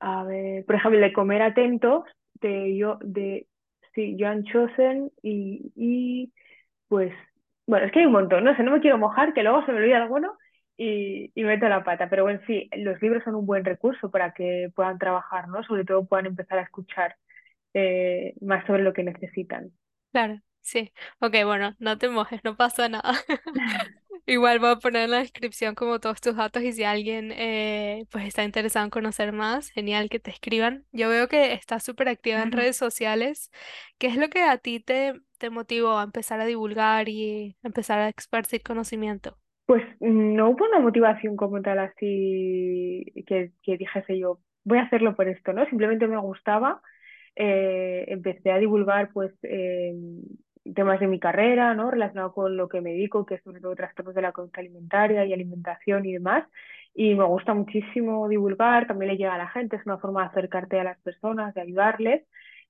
a 0.00 0.24
ver, 0.24 0.64
por 0.64 0.76
ejemplo, 0.76 1.00
de 1.00 1.12
Comer 1.12 1.42
Atentos, 1.42 2.04
de, 2.34 2.76
yo, 2.76 2.98
de 3.02 3.46
sí, 3.94 4.16
Joan 4.18 4.44
Chosen 4.44 5.10
y, 5.22 5.72
y 5.76 6.32
pues, 6.88 7.12
bueno, 7.66 7.86
es 7.86 7.92
que 7.92 8.00
hay 8.00 8.06
un 8.06 8.12
montón, 8.12 8.44
no 8.44 8.56
sé, 8.56 8.62
no 8.62 8.72
me 8.72 8.80
quiero 8.80 8.98
mojar, 8.98 9.32
que 9.34 9.42
luego 9.42 9.64
se 9.64 9.72
me 9.72 9.78
olvida 9.78 9.96
alguno 10.02 10.36
y, 10.76 11.32
y 11.34 11.44
meto 11.44 11.68
la 11.68 11.84
pata. 11.84 12.08
Pero 12.10 12.24
bueno, 12.24 12.40
sí, 12.46 12.68
los 12.76 13.00
libros 13.02 13.22
son 13.24 13.34
un 13.36 13.46
buen 13.46 13.64
recurso 13.64 14.10
para 14.10 14.32
que 14.34 14.70
puedan 14.74 14.98
trabajar, 14.98 15.48
¿no? 15.48 15.62
Sobre 15.64 15.84
todo 15.84 16.06
puedan 16.06 16.26
empezar 16.26 16.58
a 16.58 16.62
escuchar 16.62 17.16
eh, 17.74 18.34
más 18.40 18.66
sobre 18.66 18.82
lo 18.84 18.92
que 18.94 19.04
necesitan. 19.04 19.72
Claro, 20.12 20.40
sí. 20.62 20.92
Ok, 21.20 21.34
bueno, 21.44 21.74
no 21.78 21.98
te 21.98 22.08
mojes, 22.08 22.40
no 22.44 22.56
pasa 22.56 22.88
nada. 22.88 23.14
Igual 24.26 24.58
voy 24.58 24.70
a 24.70 24.76
poner 24.76 25.02
en 25.04 25.10
la 25.10 25.18
descripción 25.18 25.74
como 25.74 26.00
todos 26.00 26.20
tus 26.20 26.36
datos 26.36 26.62
y 26.62 26.72
si 26.72 26.84
alguien 26.84 27.30
eh, 27.32 28.06
pues 28.10 28.24
está 28.26 28.44
interesado 28.44 28.84
en 28.84 28.90
conocer 28.90 29.32
más, 29.32 29.70
genial 29.70 30.08
que 30.08 30.20
te 30.20 30.30
escriban. 30.30 30.86
Yo 30.92 31.08
veo 31.10 31.28
que 31.28 31.52
estás 31.52 31.84
súper 31.84 32.08
activa 32.08 32.42
en 32.42 32.52
redes 32.52 32.76
sociales. 32.76 33.50
¿Qué 33.98 34.06
es 34.06 34.16
lo 34.16 34.30
que 34.30 34.42
a 34.42 34.56
ti 34.58 34.80
te, 34.80 35.14
te 35.38 35.50
motivó 35.50 35.98
a 35.98 36.04
empezar 36.04 36.40
a 36.40 36.46
divulgar 36.46 37.08
y 37.08 37.56
empezar 37.62 37.98
a 37.98 38.08
esparcir 38.08 38.62
conocimiento? 38.62 39.38
Pues 39.66 39.82
no 40.00 40.50
hubo 40.50 40.66
una 40.66 40.80
motivación 40.80 41.36
como 41.36 41.62
tal 41.62 41.78
así 41.78 43.04
que, 43.26 43.52
que 43.62 43.78
dijese 43.78 44.18
yo, 44.18 44.40
voy 44.64 44.78
a 44.78 44.82
hacerlo 44.82 45.16
por 45.16 45.28
esto, 45.28 45.52
¿no? 45.54 45.64
Simplemente 45.66 46.06
me 46.06 46.18
gustaba, 46.18 46.82
eh, 47.36 48.04
empecé 48.08 48.52
a 48.52 48.58
divulgar 48.58 49.10
pues 49.12 49.32
eh, 49.42 49.94
temas 50.74 51.00
de 51.00 51.06
mi 51.08 51.18
carrera, 51.18 51.74
¿no? 51.74 51.90
Relacionado 51.90 52.32
con 52.34 52.56
lo 52.58 52.68
que 52.68 52.80
me 52.82 52.90
dedico, 52.90 53.24
que 53.24 53.36
es 53.36 53.42
sobre 53.42 53.60
todo 53.60 53.74
trastornos 53.74 54.14
de 54.14 54.22
la 54.22 54.32
conducta 54.32 54.60
alimentaria 54.60 55.24
y 55.24 55.32
alimentación 55.32 56.04
y 56.06 56.12
demás. 56.12 56.46
Y 56.94 57.14
me 57.14 57.24
gusta 57.24 57.54
muchísimo 57.54 58.28
divulgar, 58.28 58.86
también 58.86 59.12
le 59.12 59.16
llega 59.18 59.34
a 59.34 59.38
la 59.38 59.48
gente, 59.48 59.76
es 59.76 59.86
una 59.86 59.98
forma 59.98 60.22
de 60.22 60.28
acercarte 60.28 60.78
a 60.78 60.84
las 60.84 61.00
personas, 61.00 61.54
de 61.54 61.62
ayudarles. 61.62 62.22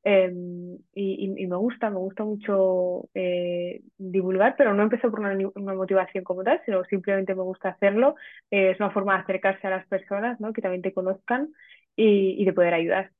Em, 0.06 0.76
y, 0.94 1.34
y, 1.38 1.46
me 1.46 1.56
gusta, 1.56 1.88
me 1.88 1.96
gusta 1.96 2.24
mucho 2.24 3.08
eh, 3.14 3.80
divulgar, 3.96 4.54
pero 4.56 4.74
no 4.74 4.82
empezó 4.82 5.10
por 5.10 5.20
una, 5.20 5.34
motivación 5.74 6.24
como 6.24 6.44
tal, 6.44 6.60
sino 6.66 6.84
simplemente 6.84 7.34
me 7.34 7.42
gusta 7.42 7.70
hacerlo. 7.70 8.16
Eh, 8.50 8.72
es 8.72 8.80
una 8.80 8.90
forma 8.90 9.14
de 9.14 9.22
acercarse 9.22 9.66
a 9.66 9.70
las 9.70 9.86
personas, 9.86 10.38
¿no? 10.40 10.52
Que 10.52 10.60
también 10.60 10.82
te 10.82 10.92
conozcan 10.92 11.48
y, 11.96 12.40
y 12.40 12.44
de 12.44 12.52
poder 12.52 12.74
ayudar. 12.74 13.12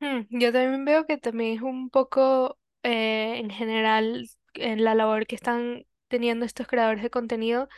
Hmm, 0.00 0.26
yo 0.28 0.52
también 0.52 0.84
veo 0.84 1.06
que 1.06 1.16
también 1.16 1.56
es 1.56 1.62
un 1.62 1.88
poco 1.88 2.58
eh, 2.82 3.38
en 3.38 3.48
general 3.48 4.28
en 4.54 4.84
la 4.84 4.94
labor 4.94 5.26
que 5.26 5.34
están 5.34 5.86
teniendo 6.08 6.44
estos 6.44 6.66
creadores 6.66 7.02
de 7.02 7.10
contenido 7.10 7.68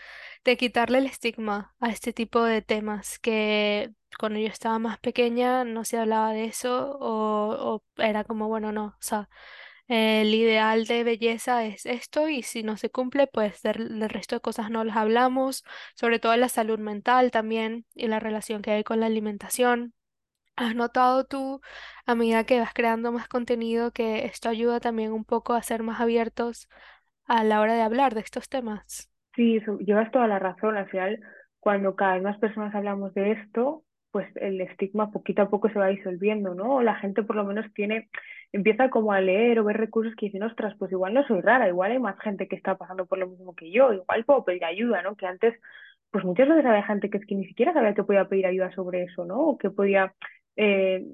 de 0.45 0.57
quitarle 0.57 0.99
el 0.99 1.07
estigma 1.07 1.75
a 1.81 1.91
este 1.91 2.13
tipo 2.13 2.43
de 2.43 2.63
temas 2.63 3.19
que 3.19 3.91
cuando 4.19 4.39
yo 4.39 4.49
estaba 4.49 4.79
más 4.79 4.99
pequeña 4.99 5.65
no 5.65 5.85
se 5.85 5.99
hablaba 5.99 6.33
de 6.33 6.45
eso 6.47 6.97
o, 7.01 7.83
era 7.97 8.25
como, 8.25 8.49
bueno, 8.49 8.73
no, 8.73 8.87
o 8.87 8.97
sea, 9.01 9.29
el 9.89 10.35
ideal 10.35 10.87
de 10.87 11.05
belleza 11.05 11.65
es 11.65 11.87
esto 11.87 12.29
y 12.29 12.43
si 12.43 12.63
no 12.63 12.77
se 12.77 12.91
cumple, 12.91 13.27
pues 13.27 13.63
del, 13.63 14.09
resto 14.09 14.37
de 14.37 14.41
cosas 14.41 14.71
no 14.71 14.85
las 14.85 14.97
hablamos, 14.97 15.65
sobre 15.95 16.19
todo 16.19 16.37
la 16.37 16.49
salud 16.49 16.79
mental 16.79 17.31
también 17.31 17.87
y 17.95 18.07
la 18.09 18.21
relación 18.21 18.63
que 18.63 18.73
hay 18.73 18.85
con 18.85 19.01
la 19.01 19.07
alimentación. 19.07 19.95
¿Has 20.57 20.75
notado 20.75 21.25
tú, 21.25 21.61
a 22.05 22.15
medida 22.15 22.45
que 22.45 22.59
vas 22.59 22.75
creando 22.75 23.13
más 23.13 23.29
contenido, 23.29 23.93
que 23.93 24.27
esto 24.27 24.49
ayuda 24.49 24.81
también 24.81 25.13
un 25.13 25.25
poco 25.25 25.55
a 25.55 25.63
ser 25.63 25.83
más 25.85 26.01
abiertos 26.01 26.69
a 27.27 27.45
la 27.45 27.61
hora 27.61 27.75
de 27.75 27.83
hablar 27.83 28.15
de 28.15 28.21
estos 28.21 28.49
temas? 28.49 29.09
Sí, 29.37 29.61
llevas 29.81 30.11
toda 30.11 30.27
la 30.27 30.41
razón. 30.41 30.77
Al 30.77 30.89
final, 30.91 31.21
cuando 31.61 31.95
cada 31.95 32.15
vez 32.15 32.23
más 32.25 32.39
personas 32.39 32.75
hablamos 32.75 33.15
de 33.15 33.33
esto, 33.33 33.85
pues 34.19 34.35
el 34.35 34.61
estigma 34.61 35.13
poquito 35.13 35.43
a 35.43 35.49
poco 35.49 35.69
se 35.69 35.79
va 35.79 35.87
disolviendo, 35.87 36.53
¿no? 36.53 36.83
La 36.83 36.97
gente 36.97 37.23
por 37.23 37.37
lo 37.37 37.45
menos 37.45 37.73
tiene, 37.73 38.09
empieza 38.51 38.91
como 38.91 39.13
a 39.13 39.21
leer 39.21 39.61
o 39.61 39.65
ver 39.65 39.77
recursos 39.77 40.13
que 40.17 40.27
dicen, 40.27 40.43
ostras, 40.43 40.75
pues 40.77 40.91
igual 40.91 41.15
no 41.15 41.25
soy 41.29 41.41
rara, 41.41 41.69
igual 41.69 41.93
hay 41.93 42.01
más 42.01 42.19
gente 42.19 42.49
que 42.49 42.57
está 42.57 42.77
pasando 42.77 43.07
por 43.07 43.19
lo 43.19 43.29
mismo 43.29 43.55
que 43.55 43.71
yo, 43.71 43.93
igual 43.93 44.25
puedo 44.25 44.45
pedir 44.45 44.65
ayuda, 44.65 45.03
¿no? 45.03 45.15
Que 45.15 45.27
antes, 45.27 45.55
pues 46.11 46.25
muchas 46.25 46.49
veces 46.49 46.67
había 46.67 46.83
gente 46.83 47.11
que 47.11 47.21
ni 47.37 47.47
siquiera 47.47 47.73
sabía 47.73 47.95
que 47.95 48.03
podía 48.03 48.29
pedir 48.29 48.47
ayuda 48.47 48.73
sobre 48.73 49.05
eso, 49.05 49.25
¿no? 49.25 49.39
O 49.39 49.57
que 49.57 49.71
podía, 49.71 50.13
eh, 50.57 51.05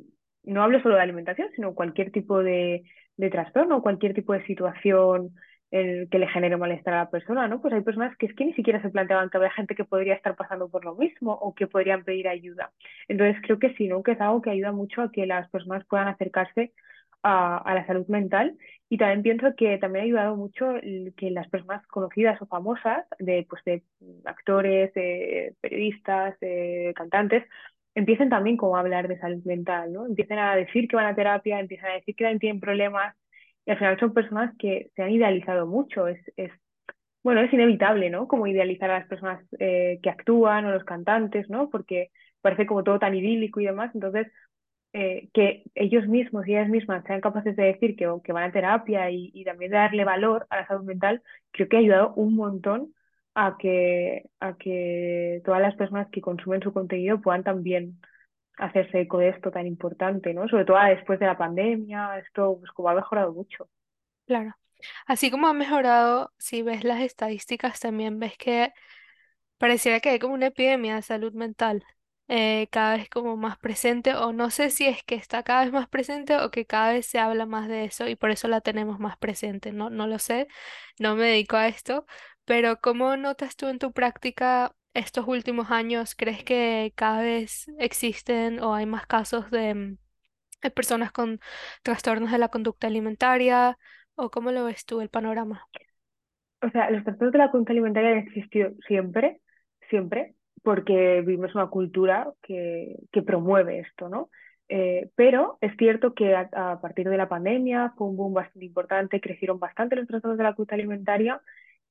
no 0.45 0.63
hablo 0.63 0.81
solo 0.81 0.95
de 0.95 1.03
alimentación, 1.03 1.49
sino 1.55 1.75
cualquier 1.75 2.11
tipo 2.11 2.43
de, 2.43 2.85
de 3.19 3.29
trastorno, 3.29 3.83
cualquier 3.83 4.15
tipo 4.15 4.33
de 4.33 4.47
situación 4.47 5.35
el 5.75 6.09
que 6.09 6.21
le 6.21 6.29
genere 6.29 6.57
malestar 6.57 6.95
a 6.95 6.99
la 6.99 7.11
persona, 7.11 7.49
¿no? 7.49 7.61
Pues 7.61 7.75
hay 7.75 7.81
personas 7.81 8.17
que 8.17 8.27
es 8.27 8.35
que 8.37 8.45
ni 8.45 8.55
siquiera 8.55 8.81
se 8.81 8.91
planteaban 8.91 9.29
que 9.29 9.39
había 9.39 9.51
gente 9.51 9.75
que 9.75 9.85
podría 9.85 10.15
estar 10.15 10.37
pasando 10.37 10.69
por 10.69 10.85
lo 10.85 10.95
mismo 10.95 11.33
o 11.33 11.53
que 11.53 11.67
podrían 11.67 12.05
pedir 12.05 12.29
ayuda. 12.29 12.73
Entonces 13.09 13.43
creo 13.43 13.59
que 13.59 13.75
sí, 13.75 13.89
¿no? 13.89 14.03
Que 14.05 14.13
es 14.13 14.21
algo 14.21 14.41
que 14.41 14.51
ayuda 14.51 14.71
mucho 14.71 15.03
a 15.03 15.11
que 15.11 15.27
las 15.27 15.51
personas 15.51 15.85
puedan 15.87 16.07
acercarse 16.07 16.73
a, 17.25 17.75
la 17.75 17.87
salud 17.87 18.07
mental 18.07 18.57
y 18.89 18.99
también 18.99 19.23
pienso 19.23 19.57
que 19.57 19.79
también 19.79 20.05
ha 20.05 20.07
ayudado 20.07 20.37
mucho 20.37 20.75
que 21.17 21.31
las 21.31 21.49
personas 21.49 21.85
conocidas 21.89 22.41
o 22.43 22.47
famosas, 22.47 23.07
de, 23.19 23.45
pues, 23.49 23.65
de 23.65 23.83
actores, 24.27 24.95
de 24.95 25.57
periodistas, 25.61 26.39
de 26.41 26.93
cantantes, 26.95 27.43
empiecen 27.97 28.29
también 28.29 28.57
como 28.57 28.77
a 28.77 28.81
hablar 28.81 29.09
de 29.09 29.19
salud 29.19 29.43
mental, 29.45 29.93
¿no? 29.93 30.07
Empiecen 30.07 30.39
a 30.39 30.55
decir 30.57 30.87
que 30.89 30.97
van 30.97 31.07
a 31.07 31.15
terapia, 31.17 31.59
empiezan 31.61 31.91
a 31.91 31.95
decir 31.95 32.15
que 32.15 32.39
tienen 32.39 32.61
problemas 32.61 33.17
y 33.67 33.71
al 33.71 33.79
final 33.79 33.99
son 33.99 34.13
personas 34.15 34.55
que 34.59 34.91
se 34.97 35.03
han 35.03 35.11
idealizado 35.11 35.67
mucho. 35.67 36.09
Es, 36.09 36.21
es 36.37 36.53
bueno, 37.23 37.41
es 37.41 37.53
inevitable, 37.53 38.11
¿no? 38.11 38.29
Como 38.29 38.47
idealizar 38.47 38.91
a 38.91 38.99
las 39.01 39.09
personas 39.09 39.45
eh, 39.59 39.99
que 40.03 40.11
actúan 40.11 40.67
o 40.67 40.73
los 40.73 40.85
cantantes, 40.85 41.49
¿no? 41.51 41.71
Porque 41.71 42.11
parece 42.43 42.67
como 42.67 42.85
todo 42.85 42.99
tan 42.99 43.15
idílico 43.15 43.61
y 43.61 43.67
demás. 43.67 43.91
Entonces, 43.95 44.29
eh, 44.93 45.29
que 45.35 45.65
ellos 45.75 46.07
mismos 46.09 46.47
y 46.47 46.53
ellas 46.53 46.69
mismas 46.69 47.05
sean 47.07 47.21
capaces 47.21 47.57
de 47.57 47.65
decir 47.65 47.97
que, 47.97 48.09
que 48.25 48.33
van 48.33 48.45
a 48.51 48.53
terapia 48.53 49.11
y, 49.11 49.31
y, 49.35 49.45
también 49.45 49.71
de 49.73 49.79
darle 49.79 50.05
valor 50.05 50.47
a 50.51 50.59
la 50.59 50.67
salud 50.69 50.85
mental, 50.85 51.23
creo 51.51 51.69
que 51.69 51.77
ha 51.77 51.81
ayudado 51.81 52.15
un 52.15 52.37
montón 52.37 52.95
a 53.35 53.57
que, 53.59 54.31
a 54.41 54.57
que 54.57 55.43
todas 55.45 55.61
las 55.61 55.75
personas 55.77 56.09
que 56.11 56.21
consumen 56.21 56.63
su 56.63 56.73
contenido 56.73 57.21
puedan 57.21 57.43
también 57.45 58.01
hacerse 58.57 59.01
eco 59.01 59.19
de 59.19 59.31
esto 59.31 59.51
tan 59.51 59.67
importante, 59.67 60.33
¿no? 60.35 60.49
Sobre 60.49 60.65
todo 60.65 60.79
después 60.85 61.19
de 61.19 61.27
la 61.27 61.39
pandemia, 61.39 62.19
esto 62.19 62.57
pues 62.59 62.71
como 62.73 62.89
ha 62.89 62.95
mejorado 62.95 63.33
mucho. 63.33 63.69
Claro. 64.27 64.55
Así 65.07 65.31
como 65.31 65.49
ha 65.49 65.53
mejorado, 65.53 66.33
si 66.39 66.63
ves 66.63 66.85
las 66.85 67.01
estadísticas, 67.01 67.81
también 67.81 68.19
ves 68.19 68.37
que 68.37 68.73
pareciera 69.59 70.01
que 70.01 70.11
hay 70.11 70.19
como 70.19 70.35
una 70.35 70.47
epidemia 70.47 70.97
de 70.97 71.03
salud 71.03 71.33
mental, 71.33 71.85
eh, 72.29 72.69
cada 72.71 72.97
vez 72.97 73.09
como 73.09 73.37
más 73.37 73.59
presente, 73.59 74.15
o 74.15 74.33
no 74.33 74.51
sé 74.51 74.71
si 74.71 74.87
es 74.87 75.03
que 75.05 75.15
está 75.15 75.43
cada 75.43 75.65
vez 75.65 75.73
más 75.73 75.89
presente 75.89 76.37
o 76.37 76.51
que 76.51 76.67
cada 76.67 76.93
vez 76.93 77.07
se 77.07 77.19
habla 77.19 77.47
más 77.47 77.69
de 77.69 77.85
eso 77.85 78.09
y 78.09 78.17
por 78.17 78.31
eso 78.31 78.49
la 78.49 78.61
tenemos 78.61 78.99
más 78.99 79.17
presente, 79.19 79.73
no, 79.73 79.91
no 79.91 80.07
lo 80.07 80.19
sé, 80.19 80.49
no 80.99 81.17
me 81.17 81.27
dedico 81.27 81.57
a 81.57 81.69
esto, 81.69 82.07
pero 82.45 82.81
¿cómo 82.81 83.17
notas 83.17 83.57
tú 83.57 83.69
en 83.69 83.79
tu 83.79 83.93
práctica 83.93 84.75
estos 84.95 85.27
últimos 85.29 85.71
años? 85.71 86.15
¿Crees 86.15 86.45
que 86.45 86.93
cada 86.97 87.23
vez 87.23 87.69
existen 87.79 88.61
o 88.61 88.75
hay 88.75 88.87
más 88.87 89.07
casos 89.07 89.51
de, 89.51 89.75
mm, 89.75 89.99
de 90.63 90.71
personas 90.71 91.13
con 91.13 91.41
trastornos 91.83 92.31
de 92.31 92.39
la 92.39 92.49
conducta 92.49 92.87
alimentaria? 92.87 93.77
¿O 94.15 94.31
cómo 94.31 94.53
lo 94.53 94.65
ves 94.65 94.87
tú 94.87 95.01
el 95.01 95.11
panorama? 95.11 95.67
O 96.63 96.71
sea, 96.71 96.91
los 96.91 97.05
trastornos 97.05 97.33
de 97.33 97.39
la 97.39 97.51
conducta 97.51 97.73
alimentaria 97.73 98.11
han 98.11 98.19
existido 98.19 98.71
siempre, 98.87 99.41
siempre, 99.91 100.35
porque 100.63 101.21
vivimos 101.21 101.55
una 101.55 101.67
cultura 101.67 102.33
que, 102.43 102.97
que 103.13 103.23
promueve 103.23 103.81
esto, 103.81 104.09
¿no? 104.09 104.31
Eh, 104.69 105.11
pero 105.15 105.59
es 105.61 105.77
cierto 105.77 106.15
que 106.15 106.35
a, 106.35 106.49
a, 106.53 106.81
partir 106.81 107.07
de 107.09 107.19
la 107.19 107.29
pandemia 107.29 107.93
fue 107.99 108.07
un 108.07 108.17
boom 108.17 108.33
bastante 108.33 108.65
importante, 108.65 109.21
crecieron 109.21 109.59
bastante 109.59 109.95
los 109.95 110.07
trastornos 110.07 110.39
de 110.39 110.45
la 110.45 110.55
conducta 110.55 110.75
alimentaria 110.75 111.43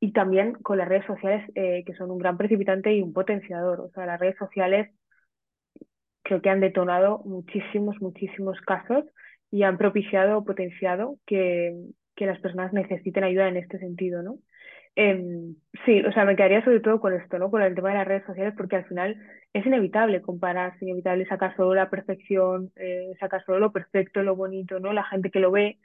y 0.03 0.11
también 0.11 0.51
con 0.55 0.77
las 0.77 0.89
redes 0.89 1.05
sociales 1.05 1.49
eh, 1.55 1.85
que 1.85 1.93
son 1.93 2.11
un 2.11 2.17
gran 2.17 2.35
precipitante 2.35 2.93
y 2.93 3.01
un 3.01 3.13
potenciador. 3.13 3.79
O 3.79 3.89
sea, 3.91 4.05
las 4.05 4.19
redes 4.19 4.35
sociales 4.37 4.89
creo 6.23 6.41
que 6.41 6.49
han 6.49 6.59
detonado 6.59 7.21
muchísimos, 7.23 7.95
muchísimos 8.01 8.59
casos 8.59 9.05
y 9.49 9.63
han 9.63 9.77
propiciado 9.77 10.39
o 10.39 10.43
potenciado 10.43 11.19
que, 11.25 11.73
que 12.17 12.25
las 12.25 12.37
personas 12.41 12.73
necesiten 12.73 13.23
ayuda 13.23 13.47
en 13.47 13.55
este 13.55 13.79
sentido, 13.79 14.21
¿no? 14.23 14.39
Em, 14.95 15.55
sí, 15.85 16.01
o 16.01 16.11
sea, 16.11 16.25
me 16.25 16.35
quedaría 16.35 16.65
sobre 16.65 16.81
todo 16.81 16.99
con 16.99 17.13
esto, 17.13 17.39
¿no? 17.39 17.49
Con 17.49 17.61
el 17.61 17.73
tema 17.73 17.91
de 17.91 17.95
las 17.95 18.07
redes 18.07 18.25
sociales, 18.25 18.53
porque 18.57 18.75
al 18.75 18.85
final 18.85 19.15
es 19.53 19.65
inevitable 19.65 20.21
comparar, 20.21 20.73
es 20.75 20.81
inevitable 20.81 21.25
sacar 21.27 21.55
solo 21.55 21.75
la 21.75 21.89
perfección, 21.89 22.73
eh, 22.75 23.13
sacar 23.21 23.41
solo 23.45 23.59
lo 23.59 23.71
perfecto, 23.71 24.21
lo 24.21 24.35
bonito, 24.35 24.81
¿no? 24.81 24.91
La 24.91 25.05
gente 25.05 25.31
que 25.31 25.39
lo 25.39 25.49
ve 25.51 25.77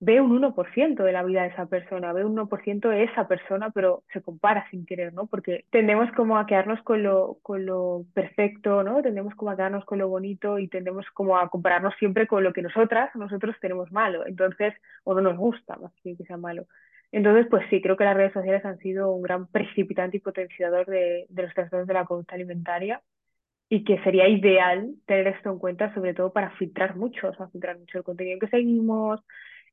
ve 0.00 0.20
un 0.20 0.32
1% 0.40 1.04
de 1.04 1.12
la 1.12 1.22
vida 1.22 1.42
de 1.42 1.48
esa 1.48 1.66
persona, 1.66 2.14
ve 2.14 2.24
un 2.24 2.34
1% 2.34 2.88
de 2.88 3.04
esa 3.04 3.28
persona, 3.28 3.70
pero 3.70 4.02
se 4.12 4.22
compara 4.22 4.66
sin 4.70 4.86
querer, 4.86 5.12
¿no? 5.12 5.26
Porque 5.26 5.66
tendemos 5.70 6.10
como 6.12 6.38
a 6.38 6.46
quedarnos 6.46 6.82
con 6.82 7.02
lo, 7.02 7.38
con 7.42 7.66
lo 7.66 8.06
perfecto, 8.14 8.82
¿no? 8.82 9.02
Tendemos 9.02 9.34
como 9.34 9.50
a 9.50 9.56
quedarnos 9.56 9.84
con 9.84 9.98
lo 9.98 10.08
bonito 10.08 10.58
y 10.58 10.68
tendemos 10.68 11.04
como 11.12 11.36
a 11.36 11.50
compararnos 11.50 11.94
siempre 11.98 12.26
con 12.26 12.42
lo 12.42 12.54
que 12.54 12.62
nosotras, 12.62 13.14
nosotros 13.14 13.54
tenemos 13.60 13.92
malo, 13.92 14.26
entonces, 14.26 14.74
o 15.04 15.14
no 15.14 15.20
nos 15.20 15.36
gusta, 15.36 15.76
más 15.76 15.92
que 16.02 16.16
sea 16.16 16.38
malo. 16.38 16.66
Entonces, 17.12 17.46
pues 17.50 17.64
sí, 17.68 17.82
creo 17.82 17.96
que 17.96 18.04
las 18.04 18.16
redes 18.16 18.32
sociales 18.32 18.64
han 18.64 18.78
sido 18.78 19.12
un 19.12 19.22
gran 19.22 19.48
precipitante 19.48 20.16
y 20.16 20.20
potenciador 20.20 20.86
de, 20.86 21.26
de 21.28 21.42
los 21.42 21.52
trastornos 21.52 21.88
de 21.88 21.94
la 21.94 22.06
conducta 22.06 22.36
alimentaria 22.36 23.02
y 23.68 23.84
que 23.84 24.02
sería 24.02 24.28
ideal 24.28 24.94
tener 25.06 25.28
esto 25.28 25.50
en 25.50 25.58
cuenta, 25.58 25.92
sobre 25.94 26.14
todo 26.14 26.32
para 26.32 26.50
filtrar 26.52 26.96
mucho, 26.96 27.28
o 27.28 27.34
sea, 27.34 27.48
filtrar 27.48 27.78
mucho 27.78 27.98
el 27.98 28.04
contenido 28.04 28.38
que 28.38 28.48
seguimos, 28.48 29.20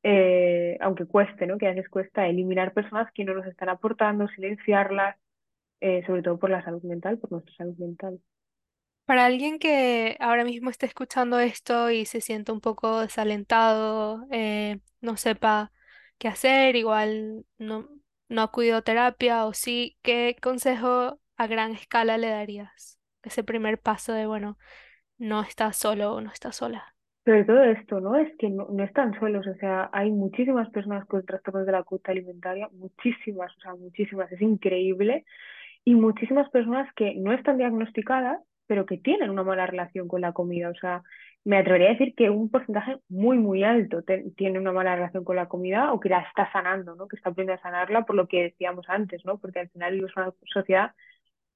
eh, 0.03 0.77
aunque 0.81 1.05
cueste, 1.05 1.47
¿no? 1.47 1.57
Que 1.57 1.67
a 1.67 1.71
veces 1.73 1.89
cuesta 1.89 2.27
eliminar 2.27 2.73
personas 2.73 3.11
que 3.13 3.25
no 3.25 3.33
nos 3.33 3.45
están 3.47 3.69
aportando, 3.69 4.27
silenciarlas, 4.29 5.17
eh, 5.81 6.03
sobre 6.07 6.23
todo 6.23 6.39
por 6.39 6.49
la 6.49 6.63
salud 6.63 6.83
mental, 6.83 7.19
por 7.19 7.31
nuestra 7.31 7.55
salud 7.55 7.77
mental. 7.77 8.19
Para 9.05 9.25
alguien 9.25 9.57
que 9.59 10.17
ahora 10.19 10.43
mismo 10.43 10.69
esté 10.69 10.85
escuchando 10.85 11.39
esto 11.39 11.91
y 11.91 12.05
se 12.05 12.19
sienta 12.21 12.51
un 12.51 12.59
poco 12.61 12.99
desalentado, 13.01 14.25
eh, 14.31 14.79
no 15.01 15.15
sepa 15.17 15.71
qué 16.17 16.27
hacer, 16.27 16.75
igual 16.75 17.45
no, 17.57 17.87
no 18.27 18.41
acudió 18.41 18.77
a 18.77 18.81
terapia 18.81 19.45
o 19.45 19.53
sí, 19.53 19.97
¿qué 20.01 20.35
consejo 20.41 21.21
a 21.37 21.47
gran 21.47 21.71
escala 21.73 22.17
le 22.17 22.29
darías? 22.29 22.99
Ese 23.23 23.43
primer 23.45 23.79
paso 23.79 24.11
de, 24.13 24.25
bueno, 24.27 24.57
no 25.17 25.41
estás 25.43 25.77
solo 25.77 26.13
o 26.15 26.21
no 26.21 26.31
estás 26.31 26.57
sola. 26.57 26.96
Sobre 27.27 27.43
todo 27.43 27.61
esto, 27.61 27.99
¿no? 27.99 28.15
Es 28.15 28.33
que 28.37 28.49
no, 28.49 28.69
no 28.71 28.85
están 28.85 29.13
solos, 29.19 29.45
o 29.47 29.55
sea, 29.55 29.89
hay 29.91 30.11
muchísimas 30.11 30.69
personas 30.69 31.05
con 31.07 31.25
trastornos 31.25 31.65
de 31.65 31.73
la 31.73 31.83
conducta 31.83 32.13
alimentaria, 32.13 32.69
muchísimas, 32.71 33.51
o 33.57 33.59
sea, 33.59 33.75
muchísimas, 33.75 34.31
es 34.31 34.41
increíble, 34.41 35.25
y 35.83 35.95
muchísimas 35.95 36.49
personas 36.51 36.87
que 36.95 37.15
no 37.15 37.33
están 37.33 37.57
diagnosticadas, 37.57 38.39
pero 38.65 38.85
que 38.85 38.97
tienen 38.97 39.29
una 39.29 39.43
mala 39.43 39.67
relación 39.67 40.07
con 40.07 40.21
la 40.21 40.31
comida, 40.31 40.69
o 40.69 40.75
sea, 40.75 41.03
me 41.43 41.57
atrevería 41.57 41.89
a 41.89 41.91
decir 41.91 42.15
que 42.15 42.29
un 42.29 42.49
porcentaje 42.49 42.97
muy, 43.09 43.37
muy 43.37 43.61
alto 43.65 44.03
tiene 44.37 44.59
una 44.59 44.71
mala 44.71 44.95
relación 44.95 45.25
con 45.25 45.35
la 45.35 45.47
comida 45.49 45.91
o 45.91 45.99
que 45.99 46.07
la 46.07 46.21
está 46.21 46.49
sanando, 46.53 46.95
¿no? 46.95 47.09
Que 47.09 47.17
está 47.17 47.31
aprendiendo 47.31 47.59
a 47.59 47.63
sanarla 47.63 48.05
por 48.05 48.15
lo 48.15 48.29
que 48.29 48.43
decíamos 48.43 48.85
antes, 48.87 49.25
¿no? 49.25 49.37
Porque 49.37 49.59
al 49.59 49.69
final 49.69 50.01
es 50.01 50.15
una 50.15 50.31
sociedad 50.45 50.91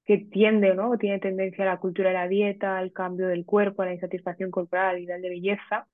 que 0.04 0.18
tiende, 0.18 0.74
¿no? 0.74 0.96
Tiene 0.98 1.20
tendencia 1.20 1.64
a 1.64 1.68
la 1.68 1.78
cultura 1.78 2.10
de 2.10 2.14
la 2.14 2.28
dieta, 2.28 2.78
al 2.78 2.92
cambio 2.92 3.28
del 3.28 3.44
cuerpo, 3.44 3.82
a 3.82 3.86
la 3.86 3.94
insatisfacción 3.94 4.50
corporal, 4.50 4.96
al 4.96 5.02
ideal 5.02 5.22
de 5.22 5.28
belleza. 5.30 5.88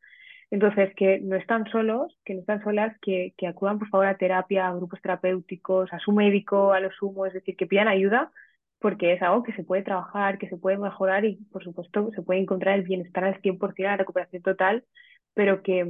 Entonces, 0.51 0.95
que 0.97 1.21
no 1.21 1.37
están 1.37 1.67
solos, 1.71 2.19
que 2.25 2.35
no 2.35 2.41
están 2.41 2.63
solas, 2.65 2.97
que, 3.03 3.35
que 3.37 3.47
acudan 3.47 3.79
por 3.79 3.89
favor 3.91 4.07
a 4.07 4.17
terapia, 4.17 4.67
a 4.69 4.75
grupos 4.75 5.01
terapéuticos, 5.03 5.93
a 5.93 5.99
su 5.99 6.13
médico, 6.13 6.73
a 6.73 6.81
lo 6.81 6.91
sumo, 6.93 7.27
es 7.27 7.35
decir, 7.35 7.57
que 7.57 7.67
pidan 7.67 7.89
ayuda, 7.89 8.33
porque 8.79 9.13
es 9.13 9.23
algo 9.23 9.43
que 9.43 9.53
se 9.55 9.65
puede 9.65 9.83
trabajar, 9.83 10.39
que 10.39 10.49
se 10.49 10.57
puede 10.57 10.79
mejorar 10.79 11.25
y, 11.25 11.37
por 11.53 11.65
supuesto, 11.65 12.11
se 12.15 12.23
puede 12.23 12.41
encontrar 12.41 12.79
el 12.79 12.85
bienestar 12.85 13.25
al 13.25 13.41
100%, 13.43 13.91
la 13.91 13.97
recuperación 13.99 14.43
total, 14.43 14.85
pero 15.35 15.63
que, 15.63 15.87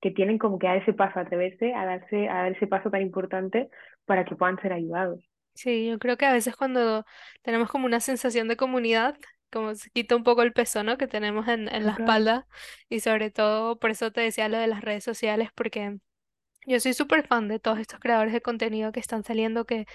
que 0.00 0.10
tienen 0.10 0.38
como 0.38 0.58
que 0.58 0.66
dar 0.66 0.78
ese 0.78 0.92
paso, 0.92 1.18
atreverse 1.20 1.74
a 1.74 1.86
darse, 1.86 2.28
a 2.28 2.34
dar 2.44 2.52
ese 2.52 2.66
paso 2.66 2.90
tan 2.90 3.02
importante 3.02 3.70
para 4.04 4.24
que 4.24 4.36
puedan 4.36 4.60
ser 4.60 4.72
ayudados. 4.72 5.31
Sí, 5.54 5.86
yo 5.86 5.98
creo 5.98 6.16
que 6.16 6.24
a 6.26 6.32
veces 6.32 6.56
cuando 6.56 7.04
tenemos 7.42 7.70
como 7.70 7.86
una 7.86 8.00
sensación 8.00 8.48
de 8.48 8.56
comunidad, 8.56 9.16
como 9.50 9.74
se 9.74 9.90
quita 9.90 10.16
un 10.16 10.24
poco 10.24 10.42
el 10.42 10.52
peso, 10.52 10.82
¿no? 10.82 10.96
que 10.96 11.06
tenemos 11.06 11.46
en, 11.48 11.68
en 11.74 11.84
la 11.86 11.92
espalda 11.92 12.46
y 12.88 13.00
sobre 13.00 13.30
todo 13.30 13.78
por 13.78 13.90
eso 13.90 14.10
te 14.12 14.22
decía 14.22 14.48
lo 14.48 14.58
de 14.58 14.66
las 14.66 14.80
redes 14.82 15.04
sociales, 15.04 15.50
porque 15.54 15.98
yo 16.66 16.80
soy 16.80 16.94
súper 16.94 17.26
fan 17.26 17.48
de 17.48 17.60
todos 17.60 17.78
estos 17.80 18.00
creadores 18.00 18.32
de 18.34 18.42
contenido 18.42 18.92
que 18.92 19.00
están 19.00 19.24
saliendo 19.24 19.66
que 19.66 19.86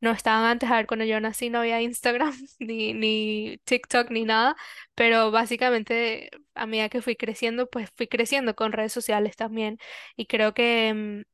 no 0.00 0.12
estaban 0.12 0.44
antes, 0.44 0.70
a 0.70 0.76
ver, 0.76 0.86
cuando 0.86 1.04
yo 1.06 1.20
nací 1.20 1.50
no 1.50 1.60
había 1.60 1.82
Instagram 1.82 2.34
ni, 2.60 2.94
ni 2.94 3.58
TikTok 3.64 4.10
ni 4.10 4.24
nada, 4.24 4.56
pero 4.94 5.30
básicamente 5.32 6.30
a 6.54 6.66
medida 6.66 6.88
que 6.90 7.02
fui 7.02 7.16
creciendo, 7.16 7.68
pues 7.70 7.90
fui 7.96 8.08
creciendo 8.08 8.56
con 8.56 8.72
redes 8.72 8.92
sociales 8.92 9.36
también 9.36 9.78
y 10.16 10.26
creo 10.26 10.54
que 10.54 11.24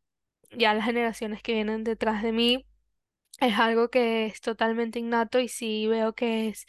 mm, 0.53 0.59
ya 0.59 0.74
las 0.74 0.85
generaciones 0.87 1.42
que 1.42 1.53
vienen 1.55 1.85
detrás 1.85 2.22
de 2.22 2.33
mí 2.33 2.66
es 3.40 3.59
algo 3.59 3.90
que 3.90 4.27
es 4.27 4.40
totalmente 4.40 4.99
innato 4.99 5.38
y 5.40 5.49
sí 5.49 5.87
veo 5.88 6.14
que 6.14 6.49
es 6.49 6.66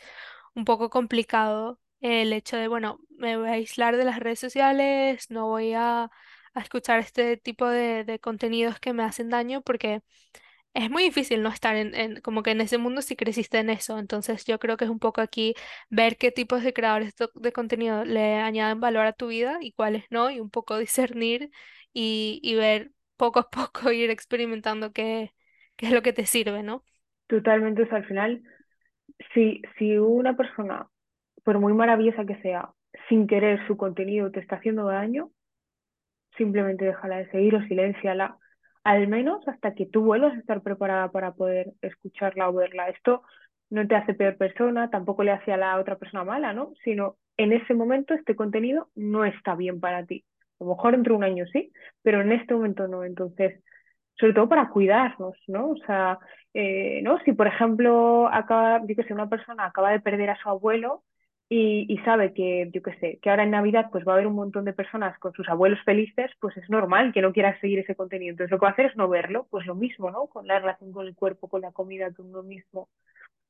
un 0.56 0.66
poco 0.66 0.90
complicado 0.90 1.80
el 2.02 2.34
hecho 2.34 2.58
de, 2.58 2.68
bueno, 2.68 3.00
me 3.10 3.38
voy 3.38 3.50
a 3.50 3.54
aislar 3.54 3.98
de 3.98 4.06
las 4.06 4.20
redes 4.20 4.40
sociales, 4.40 5.30
no 5.32 5.48
voy 5.48 5.74
a, 5.74 6.04
a 6.54 6.62
escuchar 6.62 7.00
este 7.00 7.38
tipo 7.38 7.68
de, 7.68 8.04
de 8.04 8.20
contenidos 8.20 8.80
que 8.80 8.94
me 8.94 9.04
hacen 9.04 9.30
daño 9.30 9.62
porque 9.62 10.02
es 10.74 10.90
muy 10.92 11.04
difícil 11.04 11.42
no 11.44 11.50
estar 11.50 11.76
en, 11.76 11.96
en- 11.96 12.22
como 12.22 12.44
que 12.44 12.52
en 12.52 12.62
ese 12.62 12.78
mundo 12.78 13.02
si 13.02 13.16
creciste 13.16 13.60
en 13.60 13.70
eso. 13.72 13.98
Entonces 14.00 14.46
yo 14.46 14.60
creo 14.60 14.78
que 14.78 14.86
es 14.86 14.92
un 14.92 15.00
poco 15.00 15.22
aquí 15.22 15.56
ver 15.90 16.18
qué 16.18 16.32
tipos 16.32 16.64
de 16.64 16.74
creadores 16.74 17.16
de 17.36 17.52
contenido 17.54 18.06
le 18.06 18.36
añaden 18.36 18.80
valor 18.80 19.06
a 19.08 19.14
tu 19.14 19.28
vida 19.28 19.58
y 19.62 19.74
cuáles 19.74 20.06
no, 20.12 20.30
y 20.32 20.40
un 20.40 20.50
poco 20.52 20.78
discernir 20.80 21.52
y, 21.94 22.40
y 22.44 22.56
ver 22.56 22.92
poco 23.18 23.40
a 23.40 23.50
poco 23.50 23.92
ir 23.92 24.10
experimentando 24.12 24.92
qué, 24.94 25.34
qué 25.78 25.88
es 25.88 25.94
lo 25.94 26.02
que 26.02 26.14
te 26.14 26.26
sirve, 26.26 26.64
¿no? 26.64 26.84
Totalmente, 27.28 27.84
o 27.84 27.88
sea, 27.88 27.98
al 27.98 28.06
final, 28.06 28.42
si, 29.34 29.62
si 29.78 29.98
una 29.98 30.36
persona, 30.36 30.88
por 31.44 31.60
muy 31.60 31.74
maravillosa 31.74 32.26
que 32.26 32.42
sea, 32.42 32.70
sin 33.10 33.28
querer 33.28 33.66
su 33.68 33.78
contenido 33.78 34.32
te 34.32 34.40
está 34.40 34.58
haciendo 34.58 34.86
daño, 34.86 35.32
simplemente 36.38 36.86
déjala 36.86 37.18
de 37.18 37.30
seguir 37.32 37.56
o 37.56 37.62
silénciala, 37.68 38.38
al 38.84 39.08
menos 39.08 39.46
hasta 39.48 39.74
que 39.74 39.86
tú 39.86 40.04
vuelvas 40.04 40.34
a 40.34 40.40
estar 40.40 40.62
preparada 40.62 41.12
para 41.12 41.34
poder 41.34 41.74
escucharla 41.82 42.50
o 42.50 42.54
verla. 42.54 42.90
Esto 42.90 43.24
no 43.70 43.86
te 43.88 43.96
hace 43.96 44.14
peor 44.14 44.38
persona, 44.38 44.90
tampoco 44.90 45.24
le 45.24 45.32
hace 45.32 45.52
a 45.52 45.58
la 45.58 45.78
otra 45.80 45.98
persona 45.98 46.24
mala, 46.24 46.54
¿no? 46.54 46.72
Sino 46.84 47.18
en 47.36 47.52
ese 47.54 47.74
momento 47.74 48.14
este 48.14 48.36
contenido 48.36 48.90
no 48.96 49.26
está 49.26 49.56
bien 49.56 49.80
para 49.80 50.06
ti. 50.06 50.24
A 50.60 50.64
lo 50.64 50.72
mejor 50.72 50.94
dentro 50.94 51.14
de 51.14 51.18
un 51.18 51.24
año 51.24 51.46
sí, 51.52 51.72
pero 52.02 52.22
en 52.22 52.32
este 52.32 52.54
momento 52.54 52.88
no. 52.88 53.04
Entonces, 53.04 53.62
sobre 54.20 54.34
todo 54.34 54.50
para 54.50 54.70
cuidarnos, 54.70 55.36
¿no? 55.48 55.72
O 55.72 55.78
sea, 55.86 56.20
eh, 56.54 57.02
¿no? 57.04 57.20
Si 57.24 57.34
por 57.34 57.48
ejemplo 57.48 58.28
acaba, 58.34 58.82
yo 58.88 58.96
que 58.96 59.04
sé, 59.04 59.14
una 59.14 59.30
persona 59.30 59.66
acaba 59.66 59.92
de 59.92 60.00
perder 60.00 60.30
a 60.32 60.38
su 60.42 60.50
abuelo 60.50 61.04
y, 61.50 61.86
y 61.94 61.98
sabe 62.00 62.34
que, 62.34 62.70
yo 62.74 62.82
qué 62.82 62.94
sé, 63.00 63.20
que 63.22 63.30
ahora 63.30 63.44
en 63.44 63.52
Navidad 63.52 63.88
pues 63.92 64.06
va 64.06 64.14
a 64.14 64.16
haber 64.16 64.28
un 64.28 64.36
montón 64.36 64.66
de 64.66 64.74
personas 64.74 65.18
con 65.20 65.34
sus 65.34 65.48
abuelos 65.50 65.80
felices, 65.86 66.32
pues 66.40 66.58
es 66.58 66.70
normal 66.70 67.14
que 67.14 67.22
no 67.22 67.32
quieras 67.34 67.60
seguir 67.62 67.80
ese 67.80 67.96
contenido. 67.96 68.32
Entonces 68.32 68.52
lo 68.52 68.60
que 68.60 68.66
va 68.66 68.70
a 68.70 68.74
hacer 68.74 68.88
es 68.88 68.98
no 68.98 69.08
verlo, 69.10 69.48
pues 69.50 69.66
lo 69.66 69.76
mismo, 69.76 70.12
¿no? 70.12 70.28
Con 70.28 70.48
la 70.48 70.60
relación 70.60 70.92
con 70.92 71.08
el 71.08 71.16
cuerpo, 71.16 71.48
con 71.48 71.62
la 71.62 71.72
comida, 71.72 72.12
con 72.14 72.28
uno 72.28 72.44
mismo. 72.44 72.90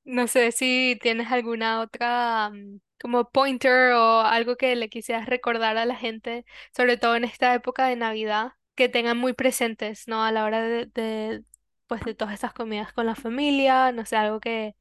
No 0.06 0.28
sé 0.28 0.52
si 0.54 0.98
tienes 1.02 1.32
alguna 1.32 1.82
otra 1.82 2.50
mm, 2.52 2.80
como 3.00 3.30
pointer 3.30 3.92
o 3.94 4.22
algo 4.22 4.56
que 4.56 4.76
le 4.76 4.90
quisieras 4.90 5.28
recordar 5.28 5.78
a 5.78 5.86
la 5.86 5.96
gente, 5.96 6.46
sobre 6.76 6.98
todo 6.98 7.16
en 7.16 7.26
esta 7.26 7.54
época 7.54 7.88
de 7.88 7.98
Navidad, 7.98 8.54
que 8.78 8.90
tengan 8.90 9.18
muy 9.20 9.34
presentes, 9.34 10.08
¿no? 10.10 10.24
A 10.26 10.34
la 10.34 10.46
hora 10.46 10.64
de, 10.64 11.44
pues 11.88 12.04
de 12.06 12.16
todas 12.16 12.36
estas 12.36 12.54
comidas 12.54 12.94
con 12.94 13.08
la 13.08 13.16
familia, 13.16 13.94
no 13.94 14.06
sé, 14.06 14.18
algo 14.18 14.42
que, 14.42 14.76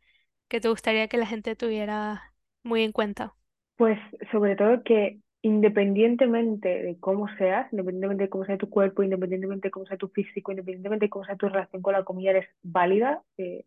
que 0.48 0.60
te 0.60 0.68
gustaría 0.70 1.08
que 1.08 1.18
la 1.18 1.26
gente 1.26 1.56
tuviera 1.56 2.34
muy 2.64 2.84
en 2.84 2.92
cuenta. 2.92 3.36
Pues 3.76 3.98
sobre 4.32 4.56
todo 4.56 4.82
que 4.84 5.20
independientemente 5.42 6.68
de 6.82 6.98
cómo 6.98 7.28
seas, 7.36 7.70
independientemente 7.72 8.24
de 8.24 8.30
cómo 8.30 8.44
sea 8.46 8.56
tu 8.58 8.70
cuerpo, 8.70 9.02
independientemente 9.02 9.68
de 9.68 9.70
cómo 9.72 9.86
sea 9.86 9.96
tu 9.98 10.08
físico, 10.08 10.50
independientemente 10.52 11.06
de 11.06 11.10
cómo 11.10 11.24
sea 11.26 11.36
tu 11.36 11.48
relación 11.48 11.82
con 11.82 11.92
la 11.92 12.04
comida, 12.04 12.30
eres 12.30 12.48
válida. 12.62 13.22
eh, 13.38 13.64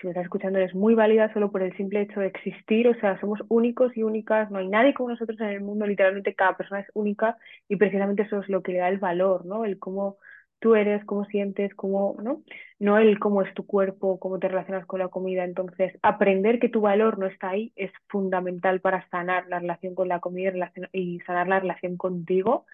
si 0.00 0.06
me 0.06 0.12
estás 0.12 0.24
escuchando, 0.24 0.58
eres 0.58 0.74
muy 0.74 0.94
válida 0.94 1.32
solo 1.32 1.50
por 1.50 1.62
el 1.62 1.76
simple 1.76 2.02
hecho 2.02 2.20
de 2.20 2.28
existir, 2.28 2.88
o 2.88 2.94
sea, 3.00 3.18
somos 3.20 3.40
únicos 3.48 3.96
y 3.96 4.02
únicas, 4.02 4.50
no 4.50 4.58
hay 4.58 4.68
nadie 4.68 4.94
como 4.94 5.10
nosotros 5.10 5.40
en 5.40 5.48
el 5.48 5.60
mundo, 5.60 5.86
literalmente 5.86 6.34
cada 6.34 6.56
persona 6.56 6.80
es 6.80 6.88
única 6.94 7.36
y 7.68 7.76
precisamente 7.76 8.22
eso 8.22 8.40
es 8.40 8.48
lo 8.48 8.62
que 8.62 8.72
le 8.72 8.78
da 8.78 8.88
el 8.88 8.98
valor, 8.98 9.44
¿no? 9.46 9.64
El 9.64 9.78
cómo 9.78 10.18
tú 10.60 10.74
eres, 10.74 11.04
cómo 11.04 11.24
sientes, 11.26 11.74
cómo, 11.74 12.16
¿no? 12.22 12.42
No 12.78 12.98
el 12.98 13.18
cómo 13.18 13.42
es 13.42 13.52
tu 13.54 13.66
cuerpo, 13.66 14.18
cómo 14.18 14.38
te 14.38 14.48
relacionas 14.48 14.86
con 14.86 15.00
la 15.00 15.08
comida. 15.08 15.44
Entonces, 15.44 15.96
aprender 16.02 16.58
que 16.58 16.68
tu 16.68 16.80
valor 16.80 17.18
no 17.18 17.26
está 17.26 17.50
ahí 17.50 17.72
es 17.76 17.92
fundamental 18.08 18.80
para 18.80 19.08
sanar 19.10 19.46
la 19.48 19.60
relación 19.60 19.94
con 19.94 20.08
la 20.08 20.20
comida 20.20 20.52
y 20.92 21.20
sanar 21.20 21.48
la 21.48 21.60
relación 21.60 21.96
contigo 21.96 22.66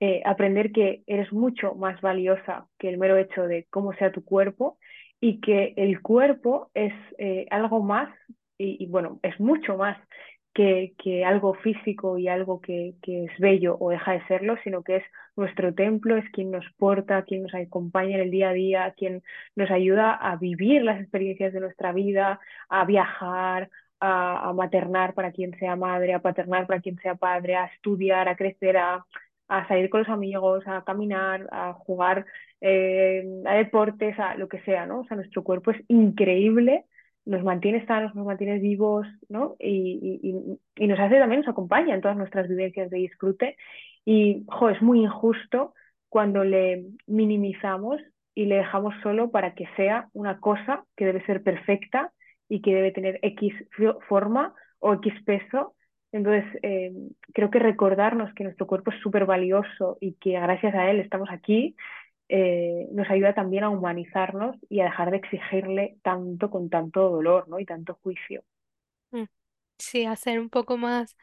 eh, 0.00 0.22
aprender 0.24 0.72
que 0.72 1.02
eres 1.06 1.32
mucho 1.32 1.74
más 1.74 2.00
valiosa 2.00 2.66
que 2.78 2.88
el 2.88 2.98
mero 2.98 3.16
hecho 3.16 3.44
de 3.44 3.66
cómo 3.70 3.92
sea 3.94 4.10
tu 4.10 4.24
cuerpo 4.24 4.76
y 5.24 5.40
que 5.40 5.72
el 5.78 6.02
cuerpo 6.02 6.70
es 6.74 6.92
eh, 7.16 7.46
algo 7.50 7.82
más 7.82 8.14
y, 8.58 8.84
bueno, 8.88 9.20
es 9.22 9.40
mucho 9.40 9.78
más 9.78 9.96
que, 10.52 10.92
que 11.02 11.24
algo 11.24 11.54
físico 11.54 12.18
y 12.18 12.28
algo 12.28 12.60
que, 12.60 12.96
que, 13.00 13.24
es 13.24 13.30
bello 13.38 13.78
o 13.80 13.88
deja 13.88 14.12
de 14.12 14.26
serlo, 14.26 14.58
sino 14.62 14.82
que 14.82 14.96
es 14.96 15.04
nuestro 15.34 15.74
templo, 15.74 16.18
es 16.18 16.28
quien 16.30 16.50
nos 16.50 16.66
porta, 16.76 17.22
quien 17.22 17.44
nos 17.44 17.54
acompaña 17.54 18.16
en 18.16 18.20
el 18.20 18.30
día 18.30 18.50
a 18.50 18.52
día, 18.52 18.94
quien 18.98 19.22
nos 19.56 19.70
ayuda 19.70 20.12
a 20.12 20.36
vivir 20.36 20.82
las 20.82 21.00
experiencias 21.00 21.54
de 21.54 21.60
nuestra 21.60 21.92
vida, 21.92 22.38
a 22.68 22.84
viajar, 22.84 23.70
a, 24.00 24.50
a 24.50 24.52
maternar 24.52 25.14
para 25.14 25.32
quien 25.32 25.58
sea 25.58 25.74
madre, 25.74 26.12
a 26.12 26.20
paternar 26.20 26.66
para 26.66 26.82
quien 26.82 26.98
sea 26.98 27.14
padre, 27.14 27.56
a 27.56 27.64
estudiar, 27.64 28.28
a 28.28 28.36
crecer, 28.36 28.76
a, 28.76 29.06
a 29.48 29.66
salir 29.68 29.90
con 29.90 30.00
los 30.00 30.08
amigos, 30.08 30.64
a 30.66 30.84
caminar, 30.84 31.48
a 31.52 31.74
jugar 31.74 32.26
eh, 32.60 33.24
a 33.46 33.54
deportes, 33.54 34.18
a 34.18 34.36
lo 34.36 34.48
que 34.48 34.60
sea, 34.60 34.86
¿no? 34.86 35.00
O 35.00 35.04
sea, 35.06 35.16
nuestro 35.16 35.44
cuerpo 35.44 35.70
es 35.70 35.82
increíble 35.88 36.86
nos 37.26 37.42
mantiene 37.42 37.86
sanos, 37.86 38.14
nos 38.14 38.26
mantiene 38.26 38.58
vivos, 38.58 39.06
¿no? 39.28 39.56
Y, 39.58 40.20
y, 40.22 40.58
y, 40.76 40.86
nos 40.86 40.98
hace 40.98 41.18
también, 41.18 41.40
nos 41.40 41.48
acompaña 41.48 41.94
en 41.94 42.00
todas 42.00 42.16
nuestras 42.16 42.48
vivencias 42.48 42.90
de 42.90 42.98
disfrute. 42.98 43.56
Y, 44.04 44.44
jo, 44.46 44.68
es 44.68 44.82
muy 44.82 45.00
injusto 45.02 45.74
cuando 46.08 46.44
le 46.44 46.86
minimizamos 47.06 48.00
y 48.34 48.46
le 48.46 48.56
dejamos 48.56 48.94
solo 49.02 49.30
para 49.30 49.54
que 49.54 49.66
sea 49.76 50.08
una 50.12 50.38
cosa 50.38 50.84
que 50.96 51.06
debe 51.06 51.24
ser 51.24 51.42
perfecta 51.42 52.12
y 52.48 52.60
que 52.60 52.74
debe 52.74 52.92
tener 52.92 53.18
X 53.22 53.54
forma 54.08 54.54
o 54.80 54.94
X 54.94 55.14
peso. 55.24 55.74
Entonces, 56.14 56.44
eh, 56.62 56.92
creo 57.32 57.50
que 57.50 57.58
recordarnos 57.58 58.32
que 58.34 58.44
nuestro 58.44 58.68
cuerpo 58.68 58.92
es 58.92 59.00
súper 59.00 59.26
valioso 59.26 59.98
y 60.00 60.12
que 60.12 60.34
gracias 60.34 60.72
a 60.72 60.88
él 60.88 61.00
estamos 61.00 61.28
aquí 61.28 61.74
eh, 62.28 62.86
nos 62.92 63.10
ayuda 63.10 63.34
también 63.34 63.64
a 63.64 63.68
humanizarnos 63.68 64.56
y 64.68 64.78
a 64.78 64.84
dejar 64.84 65.10
de 65.10 65.16
exigirle 65.16 65.96
tanto 66.02 66.50
con 66.50 66.70
tanto 66.70 67.10
dolor, 67.10 67.48
¿no? 67.48 67.58
Y 67.58 67.66
tanto 67.66 67.98
juicio. 68.00 68.44
Mm, 69.10 69.24
sí, 69.76 70.04
a 70.04 70.14
ser 70.14 70.38
un 70.38 70.50
poco 70.50 70.76
más, 70.76 71.16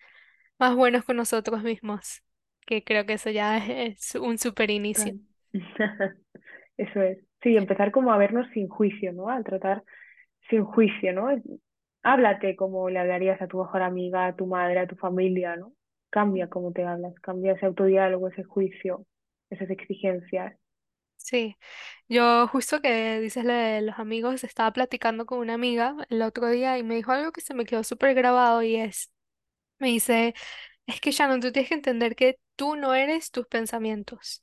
más 0.59 0.75
buenos 0.75 1.05
con 1.05 1.15
nosotros 1.15 1.63
mismos, 1.63 2.21
que 2.65 2.83
creo 2.83 3.05
que 3.05 3.13
eso 3.13 3.29
ya 3.29 3.59
es, 3.59 4.15
un 4.15 4.37
super 4.37 4.69
inicio. 4.69 5.13
Eso 6.77 7.01
es. 7.01 7.19
Sí, 7.43 7.55
empezar 7.55 7.91
como 7.91 8.11
a 8.11 8.17
vernos 8.17 8.47
sin 8.53 8.67
juicio, 8.67 9.13
¿no? 9.13 9.29
Al 9.29 9.43
tratar 9.45 9.83
sin 10.49 10.65
juicio, 10.65 11.13
¿no? 11.13 11.29
Háblate 12.03 12.55
como 12.55 12.89
le 12.91 12.99
hablarías 12.99 13.41
a 13.41 13.47
tu 13.47 13.57
mejor 13.59 13.81
amiga, 13.81 14.27
a 14.27 14.35
tu 14.35 14.45
madre, 14.45 14.79
a 14.79 14.87
tu 14.87 14.95
familia, 14.95 15.55
¿no? 15.55 15.73
Cambia 16.11 16.47
cómo 16.49 16.71
te 16.73 16.83
hablas, 16.85 17.13
cambia 17.21 17.53
ese 17.53 17.65
autodiálogo, 17.65 18.27
ese 18.27 18.43
juicio, 18.43 19.05
esas 19.49 19.69
exigencias. 19.71 20.55
Sí, 21.17 21.55
yo 22.09 22.47
justo 22.47 22.81
que 22.81 23.19
dices 23.21 23.45
lo 23.45 23.53
de 23.53 23.81
los 23.81 23.99
amigos, 23.99 24.43
estaba 24.43 24.73
platicando 24.73 25.25
con 25.25 25.39
una 25.39 25.53
amiga 25.53 25.95
el 26.09 26.21
otro 26.23 26.49
día 26.49 26.77
y 26.77 26.83
me 26.83 26.95
dijo 26.95 27.11
algo 27.11 27.31
que 27.31 27.41
se 27.41 27.53
me 27.53 27.65
quedó 27.65 27.83
súper 27.83 28.15
grabado 28.15 28.63
y 28.63 28.75
es, 28.75 29.11
me 29.79 29.89
dice, 29.89 30.35
es 30.87 31.01
que 31.01 31.11
Shannon, 31.11 31.41
tú 31.41 31.51
tienes 31.51 31.69
que 31.69 31.75
entender 31.75 32.15
que 32.15 32.39
tú 32.55 32.75
no 32.77 32.93
eres 32.95 33.31
tus 33.31 33.47
pensamientos. 33.47 34.41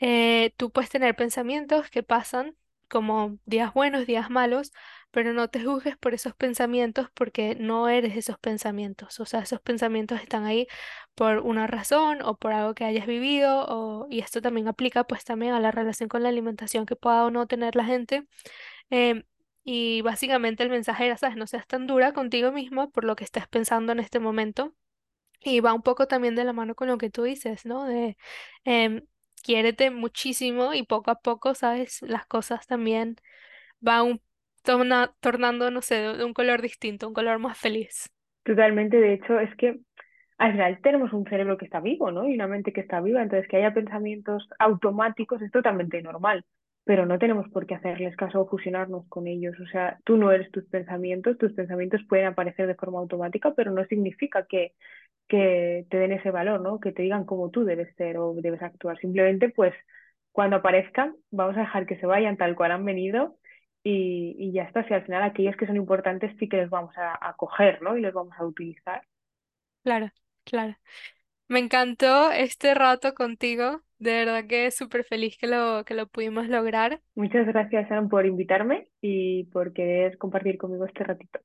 Eh, 0.00 0.54
tú 0.58 0.72
puedes 0.72 0.90
tener 0.90 1.16
pensamientos 1.16 1.90
que 1.90 2.02
pasan 2.04 2.56
como 2.90 3.38
días 3.46 3.72
buenos, 3.74 4.06
días 4.06 4.30
malos, 4.30 4.72
pero 5.10 5.32
no 5.32 5.48
te 5.48 5.62
juzgues 5.64 5.96
por 5.96 6.14
esos 6.14 6.34
pensamientos 6.34 7.08
porque 7.14 7.54
no 7.56 7.88
eres 7.88 8.16
esos 8.16 8.38
pensamientos. 8.38 9.20
O 9.20 9.26
sea, 9.26 9.40
esos 9.40 9.60
pensamientos 9.60 10.20
están 10.20 10.44
ahí 10.44 10.66
por 11.14 11.38
una 11.38 11.66
razón 11.66 12.22
o 12.22 12.36
por 12.36 12.52
algo 12.52 12.74
que 12.74 12.84
hayas 12.84 13.06
vivido, 13.06 14.06
y 14.10 14.20
esto 14.20 14.42
también 14.42 14.68
aplica 14.68 15.04
pues 15.04 15.24
también 15.24 15.52
a 15.54 15.60
la 15.60 15.70
relación 15.70 16.08
con 16.08 16.22
la 16.22 16.28
alimentación 16.30 16.86
que 16.86 16.96
pueda 16.96 17.24
o 17.24 17.30
no 17.30 17.46
tener 17.46 17.76
la 17.76 17.84
gente. 17.84 18.26
Em, 18.90 19.24
y 19.64 20.02
básicamente 20.02 20.62
el 20.62 20.70
mensaje 20.70 21.06
era, 21.06 21.16
sabes, 21.18 21.36
no 21.36 21.46
seas 21.46 21.66
tan 21.66 21.86
dura 21.86 22.12
contigo 22.12 22.52
mismo 22.52 22.90
por 22.90 23.04
lo 23.04 23.16
que 23.16 23.24
estás 23.24 23.48
pensando 23.48 23.92
en 23.92 24.00
este 24.00 24.20
momento. 24.20 24.74
Y 25.42 25.60
va 25.60 25.74
un 25.74 25.82
poco 25.82 26.06
también 26.06 26.34
de 26.36 26.44
la 26.44 26.52
mano 26.52 26.74
con 26.74 26.88
lo 26.88 26.98
que 26.98 27.10
tú 27.10 27.22
dices, 27.24 27.64
¿no? 27.66 27.86
De 27.86 28.16
eh, 28.64 29.04
quiérete 29.42 29.90
muchísimo 29.90 30.74
y 30.74 30.82
poco 30.84 31.10
a 31.10 31.20
poco, 31.20 31.54
¿sabes? 31.54 32.02
Las 32.02 32.26
cosas 32.26 32.66
también 32.66 33.16
van 33.80 34.20
tornando, 34.62 35.70
no 35.70 35.82
sé, 35.82 35.96
de 35.96 36.24
un 36.24 36.34
color 36.34 36.62
distinto, 36.62 37.08
un 37.08 37.14
color 37.14 37.38
más 37.38 37.58
feliz. 37.58 38.10
Totalmente, 38.44 38.98
de 38.98 39.14
hecho, 39.14 39.38
es 39.38 39.54
que 39.56 39.80
al 40.38 40.52
final 40.52 40.80
tenemos 40.82 41.12
un 41.12 41.26
cerebro 41.26 41.58
que 41.58 41.66
está 41.66 41.80
vivo, 41.80 42.10
¿no? 42.10 42.28
Y 42.28 42.34
una 42.34 42.46
mente 42.46 42.72
que 42.72 42.80
está 42.80 43.00
viva, 43.00 43.22
entonces 43.22 43.48
que 43.48 43.58
haya 43.58 43.74
pensamientos 43.74 44.48
automáticos 44.58 45.42
es 45.42 45.50
totalmente 45.50 46.00
normal, 46.02 46.44
pero 46.84 47.04
no 47.04 47.18
tenemos 47.18 47.48
por 47.50 47.66
qué 47.66 47.74
hacerles 47.74 48.16
caso 48.16 48.40
o 48.40 48.48
fusionarnos 48.48 49.06
con 49.08 49.26
ellos. 49.26 49.54
O 49.60 49.66
sea, 49.66 49.98
tú 50.04 50.16
no 50.16 50.32
eres 50.32 50.50
tus 50.50 50.64
pensamientos, 50.64 51.36
tus 51.36 51.52
pensamientos 51.52 52.00
pueden 52.08 52.26
aparecer 52.26 52.66
de 52.66 52.74
forma 52.74 53.00
automática, 53.00 53.52
pero 53.54 53.70
no 53.70 53.84
significa 53.84 54.46
que, 54.46 54.72
que 55.30 55.86
te 55.88 55.98
den 55.98 56.12
ese 56.12 56.30
valor, 56.30 56.60
¿no? 56.60 56.80
Que 56.80 56.92
te 56.92 57.02
digan 57.02 57.24
cómo 57.24 57.50
tú 57.50 57.64
debes 57.64 57.94
ser 57.96 58.18
o 58.18 58.34
debes 58.34 58.62
actuar. 58.62 58.98
Simplemente, 58.98 59.48
pues, 59.48 59.72
cuando 60.32 60.56
aparezcan, 60.56 61.16
vamos 61.30 61.56
a 61.56 61.60
dejar 61.60 61.86
que 61.86 61.98
se 61.98 62.06
vayan 62.06 62.36
tal 62.36 62.56
cual 62.56 62.72
han 62.72 62.84
venido 62.84 63.38
y, 63.82 64.36
y 64.38 64.52
ya 64.52 64.64
está. 64.64 64.86
Si 64.86 64.92
al 64.92 65.04
final 65.04 65.22
aquellos 65.22 65.56
que 65.56 65.66
son 65.66 65.76
importantes 65.76 66.36
sí 66.38 66.48
que 66.48 66.58
los 66.58 66.70
vamos 66.70 66.96
a, 66.98 67.16
a 67.20 67.34
coger, 67.36 67.80
¿no? 67.80 67.96
Y 67.96 68.02
los 68.02 68.12
vamos 68.12 68.34
a 68.36 68.44
utilizar. 68.44 69.02
Claro, 69.84 70.10
claro. 70.44 70.76
Me 71.48 71.60
encantó 71.60 72.30
este 72.32 72.74
rato 72.74 73.14
contigo. 73.14 73.80
De 73.98 74.12
verdad 74.12 74.46
que 74.46 74.70
súper 74.70 75.04
feliz 75.04 75.36
que 75.38 75.46
lo, 75.46 75.84
que 75.84 75.94
lo 75.94 76.06
pudimos 76.06 76.48
lograr. 76.48 77.00
Muchas 77.14 77.46
gracias, 77.46 77.88
Sharon, 77.88 78.08
por 78.08 78.24
invitarme 78.24 78.88
y 79.00 79.44
por 79.44 79.72
querer 79.72 80.16
compartir 80.16 80.58
conmigo 80.58 80.86
este 80.86 81.04
ratito. 81.04 81.40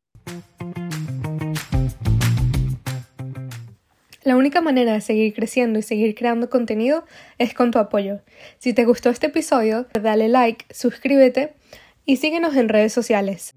La 4.25 4.35
única 4.35 4.59
manera 4.59 4.93
de 4.93 5.01
seguir 5.01 5.35
creciendo 5.35 5.77
y 5.77 5.83
seguir 5.83 6.15
creando 6.15 6.49
contenido 6.49 7.05
es 7.37 7.53
con 7.53 7.69
tu 7.69 7.77
apoyo. 7.77 8.21
Si 8.57 8.73
te 8.73 8.83
gustó 8.83 9.11
este 9.11 9.27
episodio, 9.27 9.85
dale 9.93 10.29
like, 10.29 10.65
suscríbete 10.73 11.53
y 12.07 12.17
síguenos 12.17 12.55
en 12.55 12.67
redes 12.67 12.91
sociales. 12.91 13.53